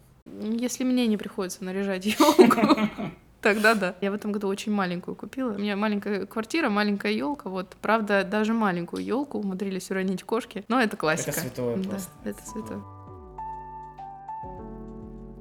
Если 0.60 0.84
мне 0.84 1.06
не 1.06 1.16
приходится 1.16 1.64
наряжать 1.64 2.06
елку, 2.06 2.44
Тогда 3.40 3.74
да. 3.74 3.94
Я 4.00 4.10
в 4.10 4.14
этом 4.14 4.32
году 4.32 4.48
очень 4.48 4.72
маленькую 4.72 5.14
купила. 5.14 5.52
У 5.52 5.58
меня 5.58 5.76
маленькая 5.76 6.26
квартира, 6.26 6.68
маленькая 6.68 7.12
елка. 7.12 7.48
Вот, 7.48 7.76
правда, 7.80 8.24
даже 8.24 8.52
маленькую 8.52 9.04
елку 9.04 9.38
умудрились 9.38 9.90
уронить 9.90 10.24
кошки. 10.24 10.64
Но 10.68 10.80
это 10.80 10.96
классика. 10.96 11.30
Это 11.30 11.40
святое 11.40 11.76
да, 11.76 11.88
просто. 11.88 12.10
Это 12.24 12.46
святое. 12.46 12.82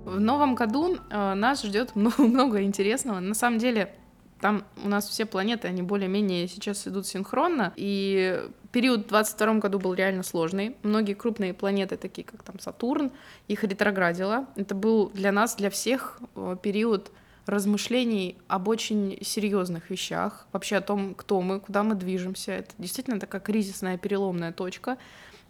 В 0.07 0.21
новом 0.21 0.55
году 0.55 0.95
э, 0.95 1.33
нас 1.33 1.63
ждет 1.63 1.93
много, 1.95 2.23
много 2.23 2.63
интересного. 2.63 3.19
На 3.19 3.33
самом 3.33 3.59
деле, 3.59 3.93
там 4.39 4.63
у 4.81 4.87
нас 4.87 5.09
все 5.09 5.25
планеты, 5.25 5.67
они 5.67 5.81
более-менее 5.81 6.47
сейчас 6.47 6.87
идут 6.87 7.05
синхронно, 7.05 7.73
и 7.75 8.41
период 8.71 9.05
в 9.05 9.07
22 9.09 9.55
году 9.55 9.79
был 9.79 9.93
реально 9.93 10.23
сложный. 10.23 10.77
Многие 10.81 11.13
крупные 11.13 11.53
планеты, 11.53 11.97
такие 11.97 12.23
как 12.23 12.41
там 12.41 12.57
Сатурн, 12.57 13.11
их 13.49 13.65
ретроградило. 13.65 14.45
Это 14.55 14.75
был 14.75 15.09
для 15.09 15.33
нас, 15.33 15.55
для 15.55 15.69
всех 15.69 16.21
э, 16.35 16.55
период 16.63 17.11
размышлений 17.45 18.37
об 18.47 18.69
очень 18.69 19.17
серьезных 19.21 19.89
вещах, 19.89 20.47
вообще 20.53 20.77
о 20.77 20.81
том, 20.81 21.15
кто 21.15 21.41
мы, 21.41 21.59
куда 21.59 21.83
мы 21.83 21.95
движемся. 21.95 22.53
Это 22.53 22.71
действительно 22.77 23.19
такая 23.19 23.41
кризисная 23.41 23.97
переломная 23.97 24.53
точка. 24.53 24.97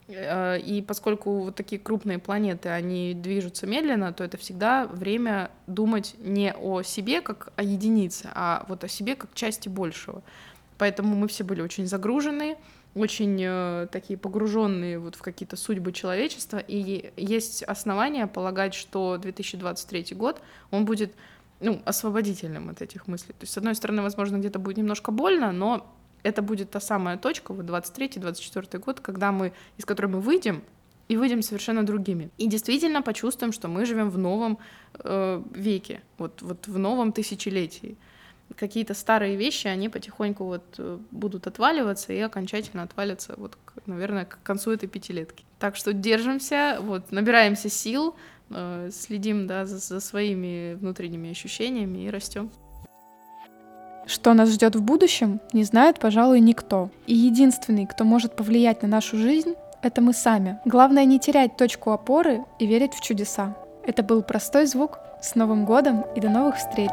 Э, 0.07 0.59
и 0.59 0.81
поскольку 0.81 1.43
вот 1.43 1.55
такие 1.55 1.79
крупные 1.79 2.19
планеты, 2.19 2.69
они 2.69 3.13
движутся 3.13 3.67
медленно, 3.67 4.13
то 4.13 4.23
это 4.23 4.37
всегда 4.37 4.87
время 4.87 5.51
думать 5.67 6.15
не 6.19 6.53
о 6.53 6.81
себе 6.81 7.21
как 7.21 7.51
о 7.55 7.63
единице, 7.63 8.29
а 8.33 8.65
вот 8.69 8.83
о 8.83 8.87
себе 8.87 9.15
как 9.15 9.33
части 9.33 9.69
большего. 9.69 10.23
Поэтому 10.77 11.15
мы 11.15 11.27
все 11.27 11.43
были 11.43 11.61
очень 11.61 11.87
загружены, 11.87 12.57
очень 12.95 13.39
э, 13.43 13.87
такие 13.91 14.17
погруженные 14.17 14.99
вот 14.99 15.15
в 15.15 15.21
какие-то 15.21 15.55
судьбы 15.55 15.91
человечества, 15.91 16.57
и 16.57 17.11
есть 17.17 17.63
основания 17.63 18.27
полагать, 18.27 18.73
что 18.73 19.17
2023 19.17 20.15
год, 20.15 20.41
он 20.71 20.85
будет 20.85 21.13
ну, 21.59 21.81
освободительным 21.85 22.69
от 22.69 22.81
этих 22.81 23.07
мыслей. 23.07 23.33
То 23.33 23.43
есть, 23.43 23.53
с 23.53 23.57
одной 23.57 23.75
стороны, 23.75 24.01
возможно, 24.01 24.37
где-то 24.37 24.59
будет 24.59 24.77
немножко 24.77 25.11
больно, 25.11 25.51
но 25.51 25.91
это 26.27 26.41
будет 26.41 26.71
та 26.71 26.79
самая 26.79 27.17
точка, 27.17 27.53
вот 27.53 27.65
23-24 27.65 28.79
год, 28.79 28.99
когда 28.99 29.31
мы, 29.31 29.53
из 29.77 29.85
которой 29.85 30.07
мы 30.07 30.19
выйдем, 30.19 30.61
и 31.07 31.17
выйдем 31.17 31.41
совершенно 31.41 31.85
другими. 31.85 32.29
И 32.37 32.47
действительно 32.47 33.01
почувствуем, 33.01 33.53
что 33.53 33.67
мы 33.67 33.85
живем 33.85 34.09
в 34.09 34.17
новом 34.17 34.57
э, 34.99 35.41
веке, 35.53 36.01
вот, 36.17 36.41
вот 36.41 36.67
в 36.67 36.77
новом 36.77 37.11
тысячелетии. 37.11 37.95
Какие-то 38.55 38.93
старые 38.93 39.35
вещи, 39.35 39.67
они 39.67 39.89
потихоньку 39.89 40.43
вот 40.43 40.63
э, 40.77 40.97
будут 41.11 41.47
отваливаться 41.47 42.13
и 42.13 42.19
окончательно 42.19 42.83
отвалятся, 42.83 43.35
вот, 43.37 43.57
наверное, 43.85 44.25
к 44.25 44.39
концу 44.43 44.71
этой 44.71 44.89
пятилетки. 44.89 45.45
Так 45.59 45.75
что 45.75 45.93
держимся, 45.93 46.77
вот, 46.81 47.11
набираемся 47.11 47.69
сил, 47.69 48.15
э, 48.49 48.89
следим 48.91 49.47
да, 49.47 49.65
за, 49.65 49.77
за 49.77 50.01
своими 50.01 50.73
внутренними 50.73 51.31
ощущениями 51.31 52.05
и 52.05 52.09
растем. 52.09 52.51
Что 54.07 54.33
нас 54.33 54.49
ждет 54.49 54.75
в 54.75 54.81
будущем, 54.81 55.41
не 55.51 55.65
знает, 55.65 55.99
пожалуй, 55.99 56.39
никто. 56.39 56.89
И 57.07 57.13
единственный, 57.13 57.85
кто 57.85 58.05
может 58.05 58.35
повлиять 58.35 58.81
на 58.81 58.87
нашу 58.87 59.17
жизнь, 59.17 59.55
это 59.81 60.01
мы 60.01 60.13
сами. 60.13 60.59
Главное 60.65 61.03
не 61.03 61.19
терять 61.19 61.57
точку 61.57 61.91
опоры 61.91 62.45
и 62.57 62.65
верить 62.65 62.93
в 62.93 63.01
чудеса. 63.01 63.55
Это 63.85 64.03
был 64.03 64.23
простой 64.23 64.65
звук. 64.65 64.99
С 65.21 65.35
Новым 65.35 65.65
годом 65.65 66.05
и 66.15 66.21
до 66.21 66.29
новых 66.29 66.57
встреч! 66.57 66.91